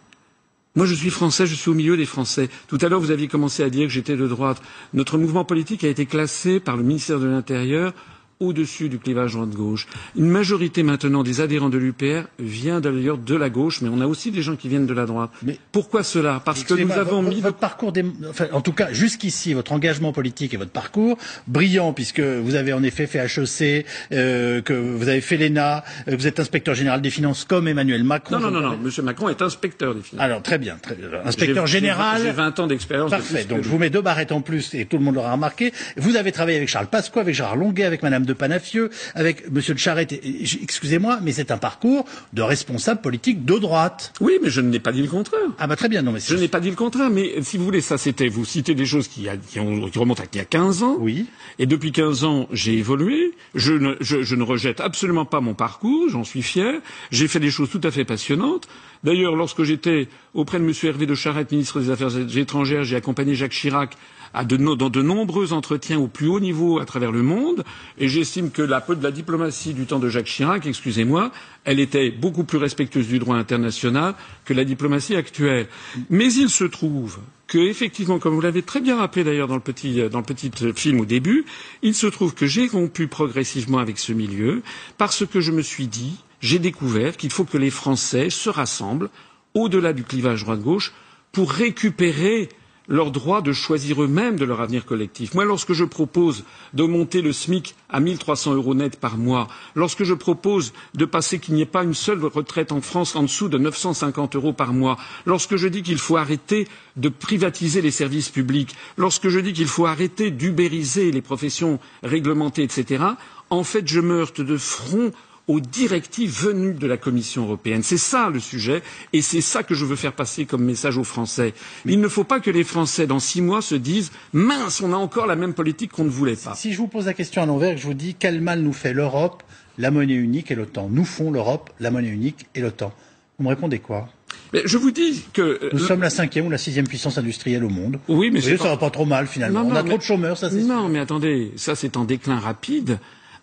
Moi, 0.77 0.87
je 0.87 0.95
suis 0.95 1.11
français, 1.11 1.47
je 1.47 1.55
suis 1.57 1.69
au 1.69 1.75
milieu 1.75 1.97
des 1.97 2.07
Français. 2.07 2.49
Tout 2.69 2.79
à 2.81 2.89
l'heure, 2.89 3.01
vous 3.01 3.11
aviez 3.11 3.27
commencé 3.27 3.65
à 3.65 3.71
dire 3.71 3.89
que 3.89 3.93
j'étais 3.93 4.17
de 4.17 4.29
droite. 4.29 4.63
Notre 4.95 5.19
mouvement 5.19 5.45
politique 5.45 5.83
a 5.83 5.89
été 5.89 6.07
classé 6.07 6.61
par 6.61 6.77
le 6.77 6.85
ministère 6.85 7.19
de 7.19 7.27
l'Intérieur 7.27 7.93
au-dessus 8.41 8.89
du 8.89 8.99
clivage 8.99 9.35
droite-gauche. 9.35 9.87
Une 10.17 10.29
majorité 10.31 10.83
maintenant 10.83 11.23
des 11.23 11.41
adhérents 11.43 11.69
de 11.69 11.77
l'UPR 11.79 12.23
vient 12.39 12.81
d'ailleurs 12.81 13.19
de 13.19 13.35
la 13.37 13.51
gauche, 13.51 13.83
mais 13.83 13.91
on 13.93 14.01
a 14.01 14.07
aussi 14.07 14.31
des 14.31 14.41
gens 14.43 14.57
qui 14.57 14.69
viennent 14.69 14.87
de 14.87 14.95
la 14.95 15.05
droite. 15.05 15.31
Mais- 15.43 15.59
Pourquoi 15.73 16.03
cela? 16.03 16.41
Parce 16.45 16.65
que 16.65 16.73
nous 16.75 16.91
avons 16.93 17.21
votre, 17.23 17.35
mis... 17.37 17.41
votre 17.43 17.59
parcours, 17.59 17.93
enfin, 18.29 18.47
en 18.53 18.63
tout 18.63 18.73
cas 18.73 18.93
jusqu'ici, 18.93 19.53
votre 19.53 19.73
engagement 19.73 20.13
politique 20.13 20.55
et 20.55 20.57
votre 20.57 20.71
parcours 20.71 21.19
brillant, 21.47 21.93
puisque 21.93 22.21
vous 22.21 22.55
avez 22.55 22.73
en 22.73 22.83
effet 22.83 23.07
fait 23.07 23.19
HEC, 23.27 23.85
euh, 24.13 24.63
que 24.63 24.73
vous 24.73 25.09
avez 25.09 25.21
fait 25.21 25.37
l'ENA, 25.37 25.85
euh, 26.09 26.17
vous 26.17 26.27
êtes 26.27 26.41
inspecteur 26.41 26.75
général 26.75 27.03
des 27.03 27.11
finances 27.11 27.45
comme 27.45 27.69
Emmanuel 27.69 28.05
Macron. 28.05 28.39
Non, 28.39 28.51
non, 28.51 28.61
non, 28.61 28.71
non. 28.71 28.79
Monsieur 28.79 29.03
Macron 29.03 29.29
est 29.29 29.43
inspecteur 29.43 29.95
des 29.95 30.01
finances. 30.01 30.25
Alors 30.25 30.43
très 30.43 30.57
bien, 30.59 30.77
très 30.81 30.95
bien. 30.95 31.09
inspecteur 31.25 31.67
général. 31.67 32.23
J'ai 32.23 32.33
20 32.33 32.59
ans 32.61 32.67
d'expérience. 32.67 33.11
de 33.11 33.17
Parfait. 33.17 33.45
Donc 33.45 33.63
je 33.63 33.69
vous 33.69 33.79
mets 33.79 33.91
deux 33.91 34.01
barrettes 34.01 34.33
en 34.33 34.41
plus 34.41 34.73
et 34.75 34.87
tout 34.87 34.97
le 34.97 35.05
monde 35.05 35.17
l'aura 35.17 35.33
remarqué. 35.33 35.73
Vous 35.99 36.17
avez 36.17 36.33
travaillé 36.33 36.57
avec 36.57 36.71
Charles 36.71 36.87
Pasqua, 36.87 37.21
avec 37.21 37.35
Gérard 37.35 37.57
Longuet, 37.57 37.85
avec 37.85 38.03
Madame 38.03 38.25
de 38.31 38.35
Panafieux, 38.35 38.91
avec 39.15 39.45
M. 39.47 39.55
de 39.55 39.77
Charette. 39.77 40.13
Excusez-moi, 40.13 41.19
mais 41.23 41.33
c'est 41.33 41.51
un 41.51 41.59
parcours 41.59 42.05
de 42.33 42.43
responsable 42.43 43.01
politique 43.01 43.45
de 43.45 43.59
droite. 43.59 44.13
Oui, 44.21 44.39
mais 44.43 44.51
je 44.51 44.61
n'ai 44.61 44.81
pas 44.81 44.93
dit 44.93 45.03
le 45.03 45.09
contraire. 45.09 45.41
Ah 45.59 45.67
bah 45.67 45.77
très 45.77 45.89
bien, 45.89 46.03
non 46.03 46.13
mais 46.13 46.21
Je 46.21 46.37
n'ai 46.37 46.49
pas 46.49 46.61
dit 46.61 46.71
le 46.71 46.77
contraire, 46.77 47.11
mais 47.11 47.43
si 47.43 47.59
vous 47.59 47.65
voulez, 47.65 47.81
ça 47.81 47.99
c'était, 47.99 48.29
vous 48.29 48.45
citez 48.45 48.75
des 48.75 48.87
choses 48.87 49.09
qui, 49.09 49.29
a, 49.29 49.37
qui, 49.37 49.59
ont, 49.61 49.89
qui 49.89 49.99
remontent 49.99 50.23
à 50.23 50.27
il 50.33 50.39
y 50.39 50.41
a 50.41 50.45
15 50.45 50.83
ans. 50.83 50.97
Oui. 51.01 51.27
Et 51.59 51.67
depuis 51.67 51.93
15 51.93 52.25
ans, 52.25 52.49
j'ai 52.53 52.75
évolué. 52.79 53.33
Je 53.55 53.73
ne, 53.73 53.95
je, 54.01 54.23
je 54.23 54.35
ne 54.37 54.43
rejette 54.43 54.81
absolument 54.81 55.25
pas 55.25 55.41
mon 55.41 55.55
parcours, 55.55 56.09
j'en 56.09 56.25
suis 56.25 56.43
fier. 56.43 56.81
J'ai 57.11 57.27
fait 57.29 57.41
des 57.41 57.51
choses 57.51 57.71
tout 57.71 57.81
à 57.83 57.91
fait 57.91 58.05
passionnantes. 58.05 58.69
D'ailleurs, 59.03 59.35
lorsque 59.35 59.63
j'étais 59.63 60.09
auprès 60.35 60.59
de 60.59 60.65
M. 60.65 60.73
Hervé 60.83 61.07
de 61.07 61.15
Charette, 61.15 61.51
ministre 61.53 61.81
des 61.81 61.91
Affaires 61.91 62.17
étrangères, 62.37 62.85
j'ai 62.85 62.97
accompagné 62.97 63.35
Jacques 63.35 63.53
Chirac 63.53 63.97
dans 64.35 64.91
de 64.91 65.03
nombreux 65.03 65.53
entretiens 65.53 65.99
au 65.99 66.07
plus 66.07 66.29
haut 66.29 66.41
niveau 66.41 66.79
à 66.81 66.85
travers 66.85 67.13
le 67.13 67.23
monde, 67.23 67.65
et 67.99 68.09
j'estime 68.09 68.51
que 68.51 68.63
la, 68.63 68.85
la 69.03 69.11
diplomatie 69.11 69.75
du 69.75 69.87
temps 69.87 69.99
de 69.99 70.09
Jacques 70.09 70.27
Chirac, 70.27 70.67
excusez-moi, 70.67 71.33
elle 71.65 71.81
était 71.81 72.11
beaucoup 72.11 72.45
plus 72.45 72.59
respectueuse 72.59 73.09
du 73.09 73.19
droit 73.19 73.37
international 73.37 74.15
que 74.45 74.55
la 74.55 74.65
diplomatie 74.65 75.17
actuelle. 75.17 75.67
Mais 76.09 76.33
il 76.33 76.49
se 76.49 76.65
trouve 76.65 77.19
que, 77.47 77.59
effectivement, 77.59 78.19
comme 78.21 78.35
vous 78.35 78.41
l'avez 78.41 78.63
très 78.63 78.81
bien 78.81 78.97
rappelé 78.97 79.25
d'ailleurs 79.25 79.49
dans 79.49 79.57
le 79.57 79.61
petit, 79.61 80.09
dans 80.09 80.19
le 80.21 80.25
petit 80.25 80.51
film 80.75 81.01
au 81.01 81.05
début, 81.05 81.45
il 81.83 81.95
se 81.95 82.07
trouve 82.07 82.35
que 82.35 82.47
j'ai 82.47 82.69
rompu 82.69 83.09
progressivement 83.09 83.79
avec 83.79 83.99
ce 83.99 84.13
milieu 84.13 84.63
parce 84.99 85.27
que 85.27 85.41
je 85.41 85.51
me 85.51 85.63
suis 85.63 85.89
dit, 85.89 86.17
j'ai 86.41 86.61
découvert 86.61 87.17
qu'il 87.17 87.31
faut 87.31 87.45
que 87.45 87.59
les 87.59 87.71
Français 87.71 88.31
se 88.31 88.49
rassemblent 88.49 89.11
au-delà 89.55 89.93
du 89.93 90.05
clivage 90.05 90.45
droite-gauche 90.45 90.93
pour 91.33 91.51
récupérer 91.51 92.49
leur 92.91 93.13
droit 93.13 93.41
de 93.41 93.53
choisir 93.53 94.03
eux-mêmes 94.03 94.37
de 94.37 94.45
leur 94.45 94.61
avenir 94.61 94.85
collectif. 94.85 95.33
Moi, 95.35 95.45
lorsque 95.45 95.73
je 95.73 95.85
propose 95.85 96.45
de 96.75 96.83
monter 96.83 97.23
le 97.23 97.33
SMIC 97.33 97.77
à 97.89 98.01
1300 98.01 98.55
euros 98.55 98.75
net 98.75 98.99
par 98.99 99.17
mois, 99.17 99.47
lorsque 99.77 100.03
je 100.03 100.13
propose 100.13 100.73
de 100.95 101.05
passer 101.05 101.39
qu'il 101.39 101.55
n'y 101.55 101.63
ait 101.63 101.67
pas 101.67 101.85
une 101.85 101.95
seule 101.95 102.23
retraite 102.25 102.73
en 102.73 102.81
France 102.81 103.15
en 103.15 103.23
dessous 103.23 103.49
de 103.49 103.59
950 103.59 104.35
euros 104.35 104.53
par 104.53 104.73
mois, 104.73 104.99
lorsque 105.25 105.57
je 105.57 105.69
dis 105.69 105.83
qu'il 105.83 105.99
faut 105.99 106.17
arrêter 106.17 106.67
de 106.97 107.09
privatiser 107.09 107.81
les 107.81 107.93
services 107.93 108.29
publics, 108.29 108.75
lorsque 108.99 109.29
je 109.29 109.39
dis 109.39 109.53
qu'il 109.53 109.69
faut 109.69 109.87
arrêter 109.87 110.33
d'ubériser 110.33 111.13
les 111.13 111.23
professions 111.23 111.79
réglementées, 112.03 112.65
etc., 112.65 113.05
en 113.51 113.65
fait, 113.65 113.87
je 113.89 114.01
me 114.01 114.21
heurte 114.21 114.41
de 114.41 114.57
front 114.57 115.13
aux 115.51 115.59
directives 115.59 116.31
venues 116.31 116.75
de 116.75 116.87
la 116.87 116.97
Commission 116.97 117.43
européenne. 117.43 117.83
C'est 117.83 117.99
ça 117.99 118.31
le 118.31 118.39
sujet, 118.39 118.83
et 119.13 119.21
c'est 119.21 119.41
ça 119.41 119.65
que 119.65 119.75
je 119.75 119.85
veux 119.85 119.97
faire 119.97 120.13
passer 120.13 120.45
comme 120.45 120.63
message 120.63 120.97
aux 120.97 121.05
Français. 121.05 121.55
Il 121.85 122.01
ne 122.01 122.07
faut 122.07 122.23
pas 122.23 122.39
que 122.39 122.51
les 122.53 122.63
Français, 122.63 123.09
dans 123.09 123.19
six 123.19 123.43
mois, 123.43 123.61
se 123.61 123.75
disent 123.75 124.13
mince, 124.33 124.81
on 124.81 124.93
a 124.93 124.97
encore 124.97 125.27
la 125.27 125.35
même 125.35 125.53
politique 125.53 125.91
qu'on 125.91 126.05
ne 126.05 126.09
voulait 126.09 126.37
pas. 126.37 126.55
Si 126.55 126.73
je 126.73 126.79
vous 126.79 126.87
pose 126.87 127.07
la 127.07 127.15
question 127.15 127.43
à 127.43 127.47
l'envers, 127.47 127.77
je 127.77 127.85
vous 127.85 127.95
dis 127.95 128.15
quel 128.17 128.41
mal 128.41 128.61
nous 128.61 128.73
fait 128.73 128.93
l'Europe, 128.95 129.43
la 129.77 129.91
monnaie 129.91 130.15
unique 130.15 130.53
et 130.53 130.55
l'OTAN? 130.55 130.89
Nous 130.89 131.05
font 131.05 131.33
l'Europe, 131.33 131.71
la 131.81 131.91
monnaie 131.91 132.11
unique 132.11 132.47
et 132.55 132.61
l'OTAN. 132.61 132.93
Vous 133.37 133.45
me 133.45 133.49
répondez 133.49 133.81
quoi? 133.81 134.09
Mais 134.53 134.63
je 134.67 134.79
vous 134.79 134.93
dis 134.93 135.25
que 135.33 135.71
nous 135.73 135.81
sommes 135.81 136.03
la 136.03 136.11
cinquième 136.11 136.47
ou 136.47 136.51
la 136.51 136.59
sixième 136.59 136.87
puissance 136.87 137.19
industrielle 137.19 137.65
au 137.65 137.71
monde. 137.71 137.99
Oui, 138.07 138.31
mais 138.31 138.39
vous 138.39 138.45
voyez, 138.45 138.59
ça 138.59 138.69
va 138.69 138.77
pas 138.77 138.91
trop 138.91 139.07
mal 139.07 139.27
finalement. 139.27 139.65
Non, 139.65 139.71
non, 139.71 139.75
on 139.75 139.79
a 139.79 139.83
mais... 139.83 139.89
trop 139.89 139.99
de 139.99 140.03
chômeurs, 140.03 140.39
ça 140.39 140.49
c'est 140.49 140.63
Non, 140.63 140.89
mais 140.89 141.01
attendez, 141.01 141.51
ça 141.57 141.75
c'est 141.75 141.97
en 141.97 142.05
déclin 142.05 142.39
rapide 142.39 142.99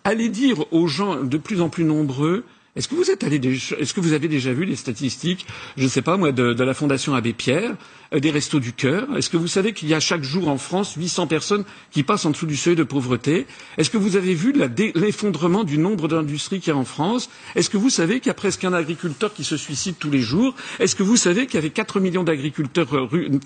allez 0.08 0.30
dire 0.30 0.64
aux 0.72 0.86
gens 0.86 1.22
de 1.22 1.36
plus 1.36 1.60
en 1.60 1.68
plus 1.68 1.84
nombreux 1.84 2.44
est-ce 2.78 2.86
que 2.86 2.94
vous 2.94 3.10
êtes 3.10 3.24
allé 3.24 3.38
est-ce 3.44 3.92
que 3.92 4.00
vous 4.00 4.12
avez 4.12 4.28
déjà 4.28 4.52
vu 4.52 4.64
les 4.64 4.76
statistiques, 4.76 5.46
je 5.76 5.82
ne 5.82 5.88
sais 5.88 6.00
pas 6.02 6.16
moi, 6.16 6.30
de, 6.30 6.62
la 6.62 6.74
Fondation 6.74 7.12
Abbé 7.14 7.32
Pierre, 7.32 7.74
euh, 8.14 8.20
des 8.20 8.30
Restos 8.30 8.60
du 8.60 8.72
Cœur? 8.72 9.06
Est-ce 9.16 9.28
que 9.30 9.36
vous 9.36 9.48
savez 9.48 9.72
qu'il 9.72 9.88
y 9.88 9.94
a 9.94 10.00
chaque 10.00 10.22
jour 10.22 10.46
en 10.48 10.58
France 10.58 10.94
800 10.96 11.26
personnes 11.26 11.64
qui 11.90 12.04
passent 12.04 12.24
en 12.24 12.30
dessous 12.30 12.46
du 12.46 12.56
seuil 12.56 12.76
de 12.76 12.84
pauvreté? 12.84 13.46
Est-ce 13.78 13.90
que 13.90 13.96
vous 13.98 14.14
avez 14.14 14.32
vu 14.34 14.54
l'effondrement 14.94 15.64
du 15.64 15.76
nombre 15.76 16.06
d'industries 16.06 16.60
qu'il 16.60 16.72
y 16.72 16.76
a 16.76 16.78
en 16.78 16.84
France? 16.84 17.28
Est-ce 17.56 17.68
que 17.68 17.76
vous 17.76 17.90
savez 17.90 18.20
qu'il 18.20 18.28
y 18.28 18.30
a 18.30 18.34
presque 18.34 18.62
un 18.64 18.72
agriculteur 18.72 19.34
qui 19.34 19.42
se 19.42 19.56
suicide 19.56 19.96
tous 19.98 20.10
les 20.10 20.20
jours? 20.20 20.54
Est-ce 20.78 20.94
que 20.94 21.02
vous 21.02 21.16
savez 21.16 21.46
qu'il 21.46 21.56
y 21.56 21.58
avait 21.58 21.70
4 21.70 21.98
millions 21.98 22.22
d'agriculteurs 22.22 22.88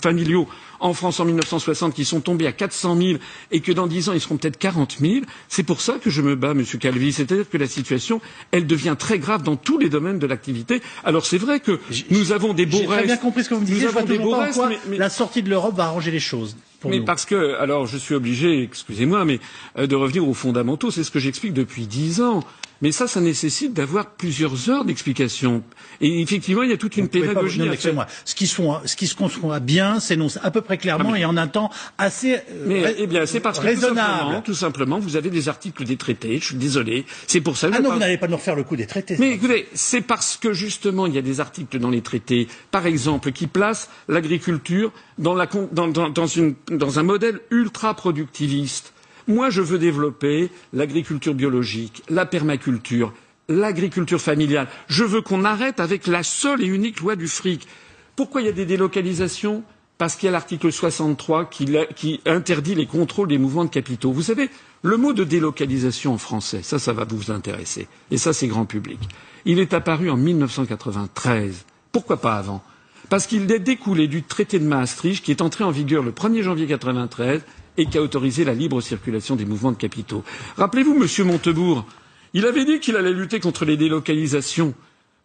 familiaux 0.02 0.46
en 0.80 0.92
France 0.92 1.20
en 1.20 1.24
1960 1.24 1.94
qui 1.94 2.04
sont 2.04 2.20
tombés 2.20 2.46
à 2.46 2.52
400 2.52 2.96
000 3.00 3.18
et 3.50 3.60
que 3.60 3.72
dans 3.72 3.86
10 3.86 4.10
ans 4.10 4.12
ils 4.12 4.20
seront 4.20 4.36
peut-être 4.36 4.58
40 4.58 4.96
000 5.00 5.24
C'est 5.48 5.62
pour 5.62 5.80
ça 5.80 5.94
que 5.94 6.10
je 6.10 6.20
me 6.20 6.34
bats, 6.36 6.54
Monsieur 6.54 6.78
Calvi. 6.78 7.12
C'est-à-dire 7.12 7.48
que 7.48 7.56
la 7.56 7.66
situation, 7.68 8.20
elle 8.50 8.66
devient 8.66 8.96
très 8.98 9.18
grave 9.22 9.42
dans 9.42 9.56
tous 9.56 9.78
les 9.78 9.88
domaines 9.88 10.18
de 10.18 10.26
l'activité. 10.26 10.82
Alors 11.04 11.24
c'est 11.24 11.38
vrai 11.38 11.60
que 11.60 11.80
nous 12.10 12.32
avons 12.32 12.52
des 12.52 12.66
beaux 12.66 12.78
J'ai 12.78 12.86
très 12.86 13.04
bien 13.04 13.16
compris 13.16 13.44
ce 13.44 13.48
que 13.48 13.54
vous 13.54 13.62
me 13.62 13.66
disiez. 13.66 13.84
Nous 13.86 13.96
avons 13.96 14.04
des 14.06 14.18
beaux 14.18 14.36
restes, 14.36 14.60
mais, 14.68 14.78
mais... 14.88 14.96
la 14.98 15.08
sortie 15.08 15.42
de 15.42 15.48
l'Europe 15.48 15.76
va 15.76 15.84
arranger 15.84 16.10
les 16.10 16.20
choses. 16.20 16.56
Mais 16.90 16.98
nous. 16.98 17.04
parce 17.04 17.24
que, 17.24 17.54
alors 17.58 17.86
je 17.86 17.96
suis 17.98 18.14
obligé, 18.14 18.62
excusez-moi, 18.62 19.24
mais 19.24 19.40
euh, 19.78 19.86
de 19.86 19.94
revenir 19.96 20.26
aux 20.26 20.34
fondamentaux, 20.34 20.90
c'est 20.90 21.04
ce 21.04 21.10
que 21.10 21.18
j'explique 21.18 21.52
depuis 21.54 21.86
dix 21.86 22.20
ans. 22.20 22.42
Mais 22.80 22.90
ça, 22.90 23.06
ça 23.06 23.20
nécessite 23.20 23.74
d'avoir 23.74 24.10
plusieurs 24.10 24.68
heures 24.68 24.84
d'explication. 24.84 25.62
Et 26.00 26.20
effectivement, 26.20 26.64
il 26.64 26.70
y 26.70 26.72
a 26.72 26.76
toute 26.76 26.96
une 26.96 27.06
pédagogie 27.06 27.60
pas, 27.60 27.66
non, 27.66 27.70
à 27.70 27.76
faire. 27.76 27.94
Moi. 27.94 28.08
Ce 28.24 28.34
qui, 28.34 28.48
sont, 28.48 28.76
ce 28.84 28.96
qui 28.96 29.06
se 29.06 29.14
conçoit 29.14 29.60
bien, 29.60 30.00
s'énonce 30.00 30.40
à 30.42 30.50
peu 30.50 30.62
près 30.62 30.78
clairement 30.78 31.10
Ah, 31.10 31.12
mais- 31.12 31.20
et 31.20 31.24
en 31.24 31.36
un 31.36 31.46
temps 31.46 31.70
assez 31.96 32.34
euh, 32.34 32.38
Mais 32.66 32.92
eh 32.98 33.06
bien, 33.06 33.24
c'est 33.24 33.38
parce 33.38 33.60
que 33.60 33.72
tout 33.72 33.80
simplement, 33.82 34.40
tout 34.42 34.54
simplement, 34.54 34.98
vous 34.98 35.14
avez 35.14 35.30
des 35.30 35.48
articles 35.48 35.84
des 35.84 35.96
traités. 35.96 36.40
Je 36.40 36.44
suis 36.46 36.54
désolé. 36.56 37.04
C'est 37.28 37.40
pour 37.40 37.56
ça 37.56 37.68
que 37.68 37.74
Ah 37.74 37.78
non, 37.78 37.84
parle- 37.84 37.94
vous 37.94 38.00
n'allez 38.00 38.18
pas 38.18 38.26
nous 38.26 38.36
refaire 38.36 38.56
le 38.56 38.64
coup 38.64 38.74
des 38.74 38.86
traités. 38.86 39.14
Mais 39.16 39.30
écoutez, 39.30 39.68
c'est 39.74 40.00
parce 40.00 40.36
que 40.36 40.52
justement 40.52 41.06
il 41.06 41.14
y 41.14 41.18
a 41.18 41.22
des 41.22 41.38
articles 41.38 41.78
dans 41.78 41.90
les 41.90 42.00
traités, 42.02 42.48
par 42.72 42.86
exemple, 42.88 43.30
qui 43.30 43.46
placent 43.46 43.90
l'agriculture 44.08 44.90
dans, 45.18 45.34
la 45.34 45.46
con- 45.46 45.68
dans- 45.70 45.86
dans- 45.86 46.08
dans 46.10 46.26
une- 46.26 46.54
dans 46.78 46.98
un 46.98 47.02
modèle 47.02 47.40
ultra 47.50 47.94
productiviste. 47.94 48.92
Moi, 49.28 49.50
je 49.50 49.62
veux 49.62 49.78
développer 49.78 50.50
l'agriculture 50.72 51.34
biologique, 51.34 52.02
la 52.08 52.26
permaculture, 52.26 53.12
l'agriculture 53.48 54.20
familiale. 54.20 54.68
Je 54.88 55.04
veux 55.04 55.22
qu'on 55.22 55.44
arrête 55.44 55.80
avec 55.80 56.06
la 56.06 56.22
seule 56.22 56.62
et 56.62 56.66
unique 56.66 57.00
loi 57.00 57.16
du 57.16 57.28
fric. 57.28 57.66
Pourquoi 58.16 58.40
il 58.42 58.46
y 58.46 58.50
a 58.50 58.52
des 58.52 58.66
délocalisations? 58.66 59.62
Parce 59.98 60.16
qu'il 60.16 60.26
y 60.26 60.28
a 60.28 60.32
l'article 60.32 60.72
63 60.72 61.44
qui, 61.44 61.76
qui 61.94 62.20
interdit 62.26 62.74
les 62.74 62.86
contrôles 62.86 63.28
des 63.28 63.38
mouvements 63.38 63.64
de 63.64 63.70
capitaux. 63.70 64.10
Vous 64.10 64.22
savez, 64.22 64.50
le 64.82 64.96
mot 64.96 65.12
de 65.12 65.22
délocalisation 65.22 66.14
en 66.14 66.18
français, 66.18 66.62
ça, 66.62 66.80
ça 66.80 66.92
va 66.92 67.04
vous 67.04 67.30
intéresser. 67.30 67.86
Et 68.10 68.18
ça, 68.18 68.32
c'est 68.32 68.48
grand 68.48 68.64
public. 68.64 68.98
Il 69.44 69.60
est 69.60 69.74
apparu 69.74 70.10
en 70.10 70.16
1993. 70.16 71.64
Pourquoi 71.92 72.16
pas 72.20 72.34
avant? 72.34 72.64
Parce 73.12 73.26
qu'il 73.26 73.52
est 73.52 73.58
découlé 73.58 74.08
du 74.08 74.22
traité 74.22 74.58
de 74.58 74.64
Maastricht 74.64 75.22
qui 75.22 75.32
est 75.32 75.42
entré 75.42 75.64
en 75.64 75.70
vigueur 75.70 76.02
le 76.02 76.12
1er 76.12 76.40
janvier 76.40 76.64
1993 76.64 77.42
et 77.76 77.84
qui 77.84 77.98
a 77.98 78.02
autorisé 78.02 78.42
la 78.42 78.54
libre 78.54 78.80
circulation 78.80 79.36
des 79.36 79.44
mouvements 79.44 79.72
de 79.72 79.76
capitaux. 79.76 80.24
Rappelez-vous, 80.56 80.94
Monsieur 80.94 81.22
Montebourg, 81.24 81.84
il 82.32 82.46
avait 82.46 82.64
dit 82.64 82.80
qu'il 82.80 82.96
allait 82.96 83.12
lutter 83.12 83.38
contre 83.38 83.66
les 83.66 83.76
délocalisations. 83.76 84.72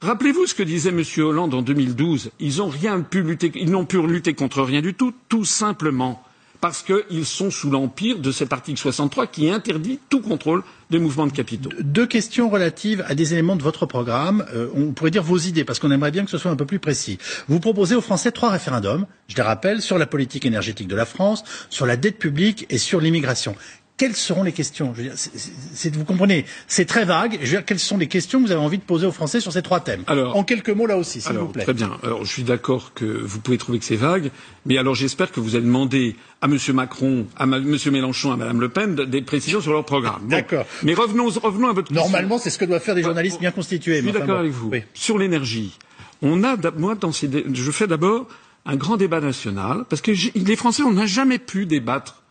Rappelez-vous 0.02 0.48
ce 0.48 0.54
que 0.54 0.64
disait 0.64 0.90
M. 0.90 1.02
Hollande 1.20 1.54
en 1.54 1.62
2012. 1.62 2.32
Ils 2.42 2.58
n'ont 2.58 2.68
rien 2.68 3.00
pu 3.00 3.22
lutter, 3.22 3.54
ils 3.56 3.72
n'ont 3.72 3.86
pu 3.86 4.06
lutter 4.06 4.34
contre 4.34 4.64
rien 4.64 4.82
du 4.82 4.94
tout, 4.94 5.14
tout 5.30 5.46
simplement 5.46 6.22
parce 6.62 6.84
qu'ils 6.84 7.26
sont 7.26 7.52
sous 7.52 7.70
l'empire 7.70 8.20
de 8.20 8.32
cet 8.32 8.54
article 8.54 8.80
63 8.80 9.28
qui 9.28 9.50
interdit 9.50 10.00
tout 10.10 10.22
contrôle 10.22 10.64
des 10.90 11.00
mouvements 11.00 11.28
de 11.28 11.32
capitaux. 11.32 11.70
Deux 11.80 12.06
questions 12.08 12.50
relatives 12.50 13.04
à 13.08 13.16
des 13.16 13.34
éléments 13.34 13.56
de 13.56 13.64
votre 13.64 13.86
programme. 13.86 14.46
Euh, 14.54 14.70
on 14.76 14.94
pourrait 14.94 15.12
dire 15.12 15.24
vos 15.24 15.38
idées, 15.38 15.66
parce 15.66 15.80
qu'on 15.80 15.92
aimerait 15.92 16.12
bien 16.12 16.26
que 16.26 16.32
ce 16.32 16.38
soit 16.38 16.52
un 16.52 16.56
peu 16.56 16.66
plus 16.66 16.80
précis. 16.80 17.18
Vous 17.48 17.60
proposez 17.60 17.96
aux 17.96 18.02
Français 18.02 18.32
trois 18.32 18.50
référendums, 18.50 19.06
je 19.28 19.36
les 19.36 19.42
rappelle, 19.42 19.82
sur 19.82 19.98
la 19.98 20.06
politique 20.06 20.46
énergétique 20.46 20.88
de 20.88 20.96
la 20.96 21.06
France, 21.06 21.44
sur 21.70 21.86
la 21.86 21.98
dette 21.98 22.18
publique 22.18 22.66
et 22.70 22.78
sur 22.78 23.02
l'immigration. 23.02 23.56
Quelles 23.98 24.16
seront 24.16 24.44
les 24.44 24.52
questions? 24.52 24.94
Je 24.96 25.02
veux 25.02 25.10
dire, 25.10 25.92
Vous 25.98 26.06
comprenez, 26.06 26.46
c'est 26.68 26.86
très 26.86 27.04
vague. 27.04 27.34
Je 27.42 27.46
veux 27.46 27.58
dire, 27.58 27.66
quelles 27.66 27.80
sont 27.80 27.98
les 27.98 28.06
questions 28.08 28.40
que 28.40 28.46
vous 28.46 28.52
avez 28.52 28.62
envie 28.62 28.78
de 28.78 28.84
poser 28.84 29.08
aux 29.08 29.12
Français 29.12 29.40
sur 29.40 29.52
ces 29.52 29.64
trois 29.64 29.80
thèmes? 29.80 30.04
Alors- 30.06 30.36
En 30.38 30.44
quelques 30.44 30.70
mots 30.70 30.86
là 30.86 30.98
aussi, 30.98 31.20
s'il 31.20 31.34
vous 31.34 31.48
plaît. 31.48 31.64
très 31.64 31.74
bien. 31.74 31.98
Alors, 32.04 32.24
je 32.24 32.30
suis 32.32 32.44
d'accord 32.44 32.94
que 32.94 33.06
vous 33.06 33.40
pouvez 33.40 33.58
trouver 33.58 33.80
que 33.80 33.86
c'est 33.86 33.96
vague, 33.96 34.30
mais 34.68 34.78
alors 34.78 34.94
j'espère 34.94 35.32
que 35.32 35.40
vous 35.40 35.56
allez 35.56 35.66
demander 35.66 36.16
à 36.42 36.46
M. 36.46 36.58
Macron, 36.76 37.26
à 37.38 37.46
M. 37.46 37.78
Mélenchon, 37.92 38.32
à 38.32 38.38
Mme 38.38 38.62
Le 38.62 38.70
Pen 38.70 38.94
de- 38.94 39.04
des 39.04 39.22
précisions 39.24 39.62
sur 39.62 39.72
leur 39.74 39.84
programme. 39.84 40.20
Bon. 40.22 40.28
D'accord. 40.30 40.66
Mais 40.84 40.94
revenons, 40.94 41.30
revenons 41.30 41.68
à 41.70 41.74
votre 41.74 41.88
question. 41.88 42.04
Normalement, 42.04 42.38
c'est 42.38 42.52
ce 42.52 42.60
que 42.60 42.66
doivent 42.66 42.84
faire 42.84 42.94
des 42.96 43.02
journalistes 43.04 43.40
bien 43.40 43.52
constitués. 43.52 43.96
Je 43.96 44.02
suis 44.02 44.10
enfin 44.12 44.20
d'accord 44.20 44.36
bon. 44.36 44.42
avec 44.42 44.52
vous. 44.52 44.70
Oui. 44.70 44.84
Sur 44.94 45.18
l'énergie, 45.18 45.76
on 46.22 46.44
a, 46.44 46.56
moi, 46.78 46.94
dans 46.94 47.12
ces, 47.12 47.28
je 47.52 47.72
fais 47.72 47.88
d'abord 47.88 48.28
un 48.68 48.76
grand 48.76 48.98
débat 48.98 49.22
national, 49.22 49.86
parce 49.90 50.04
que 50.04 50.12
les 50.36 50.56
Français, 50.56 50.84
on 50.84 50.92
n'a 50.92 51.08
jamais 51.08 51.40
pu 51.40 51.66
débattre 51.66 52.22